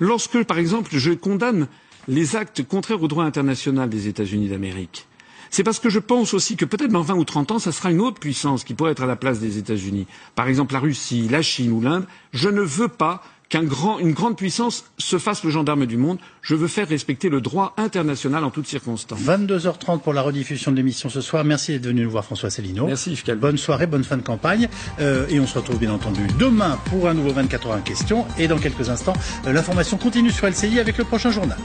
Lorsque, 0.00 0.42
par 0.44 0.58
exemple, 0.58 0.90
je 0.92 1.12
condamne 1.12 1.68
les 2.06 2.36
actes 2.36 2.66
contraires 2.66 3.02
au 3.02 3.08
droit 3.08 3.24
international 3.24 3.88
des 3.88 4.08
États-Unis 4.08 4.48
d'Amérique, 4.48 5.06
c'est 5.50 5.64
parce 5.64 5.78
que 5.78 5.88
je 5.88 5.98
pense 5.98 6.34
aussi 6.34 6.56
que 6.56 6.64
peut-être 6.64 6.92
dans 6.92 7.02
20 7.02 7.14
ou 7.14 7.24
30 7.24 7.52
ans, 7.52 7.58
ça 7.58 7.72
sera 7.72 7.90
une 7.90 8.00
autre 8.00 8.20
puissance 8.20 8.64
qui 8.64 8.74
pourrait 8.74 8.92
être 8.92 9.02
à 9.02 9.06
la 9.06 9.16
place 9.16 9.40
des 9.40 9.58
États-Unis. 9.58 10.06
Par 10.34 10.46
exemple, 10.48 10.74
la 10.74 10.80
Russie, 10.80 11.28
la 11.28 11.42
Chine 11.42 11.72
ou 11.72 11.80
l'Inde. 11.80 12.06
Je 12.32 12.48
ne 12.48 12.60
veux 12.60 12.88
pas 12.88 13.22
qu'une 13.48 14.12
grande 14.12 14.36
puissance 14.36 14.84
se 14.98 15.18
fasse 15.18 15.44
le 15.44 15.50
gendarme 15.50 15.86
du 15.86 15.96
monde. 15.96 16.18
Je 16.42 16.54
veux 16.54 16.68
faire 16.68 16.88
respecter 16.88 17.28
le 17.28 17.40
droit 17.40 17.74
international 17.76 18.44
en 18.44 18.50
toutes 18.50 18.66
circonstances. 18.66 19.20
22h30 19.20 20.00
pour 20.00 20.12
la 20.12 20.22
rediffusion 20.22 20.70
de 20.70 20.76
l'émission 20.76 21.08
ce 21.08 21.20
soir. 21.20 21.44
Merci 21.44 21.72
d'être 21.72 21.86
venu 21.86 22.02
nous 22.02 22.10
voir 22.10 22.24
François 22.24 22.50
Célineau. 22.50 22.86
Merci 22.86 23.12
Yves 23.12 23.36
Bonne 23.36 23.58
soirée, 23.58 23.86
bonne 23.86 24.04
fin 24.04 24.16
de 24.16 24.22
campagne. 24.22 24.68
Euh, 25.00 25.26
et 25.28 25.40
on 25.40 25.46
se 25.46 25.58
retrouve 25.58 25.78
bien 25.78 25.92
entendu 25.92 26.26
demain 26.38 26.78
pour 26.86 27.08
un 27.08 27.14
nouveau 27.14 27.30
24 27.32 27.66
heures 27.68 27.76
en 27.76 27.80
question. 27.80 28.26
Et 28.38 28.48
dans 28.48 28.58
quelques 28.58 28.88
instants, 28.90 29.14
euh, 29.46 29.52
l'information 29.52 29.96
continue 29.96 30.30
sur 30.30 30.46
LCI 30.46 30.78
avec 30.80 30.98
le 30.98 31.04
prochain 31.04 31.30
journal. 31.30 31.58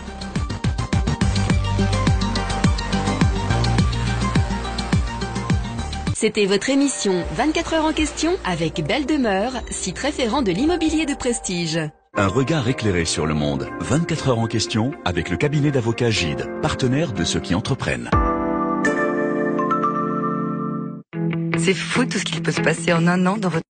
C'était 6.23 6.45
votre 6.45 6.69
émission 6.69 7.25
24 7.36 7.73
heures 7.73 7.86
en 7.86 7.91
question 7.91 8.38
avec 8.45 8.81
Belle 8.88 9.05
Demeure, 9.05 9.55
site 9.69 9.99
référent 9.99 10.41
de 10.41 10.53
l'immobilier 10.53 11.05
de 11.05 11.15
prestige. 11.15 11.77
Un 12.15 12.27
regard 12.27 12.65
éclairé 12.69 13.03
sur 13.03 13.25
le 13.25 13.33
monde. 13.33 13.67
24 13.81 14.29
heures 14.29 14.39
en 14.39 14.47
question 14.47 14.93
avec 15.03 15.29
le 15.29 15.36
cabinet 15.36 15.69
d'avocats 15.69 16.12
Gide, 16.12 16.47
partenaire 16.62 17.12
de 17.12 17.25
ceux 17.25 17.41
qui 17.41 17.53
entreprennent. 17.53 18.09
C'est 21.57 21.73
fou 21.73 22.05
tout 22.05 22.19
ce 22.19 22.23
qui 22.23 22.39
peut 22.39 22.53
se 22.53 22.62
passer 22.62 22.93
en 22.93 23.05
un 23.05 23.25
an 23.25 23.36
dans 23.36 23.49
votre 23.49 23.65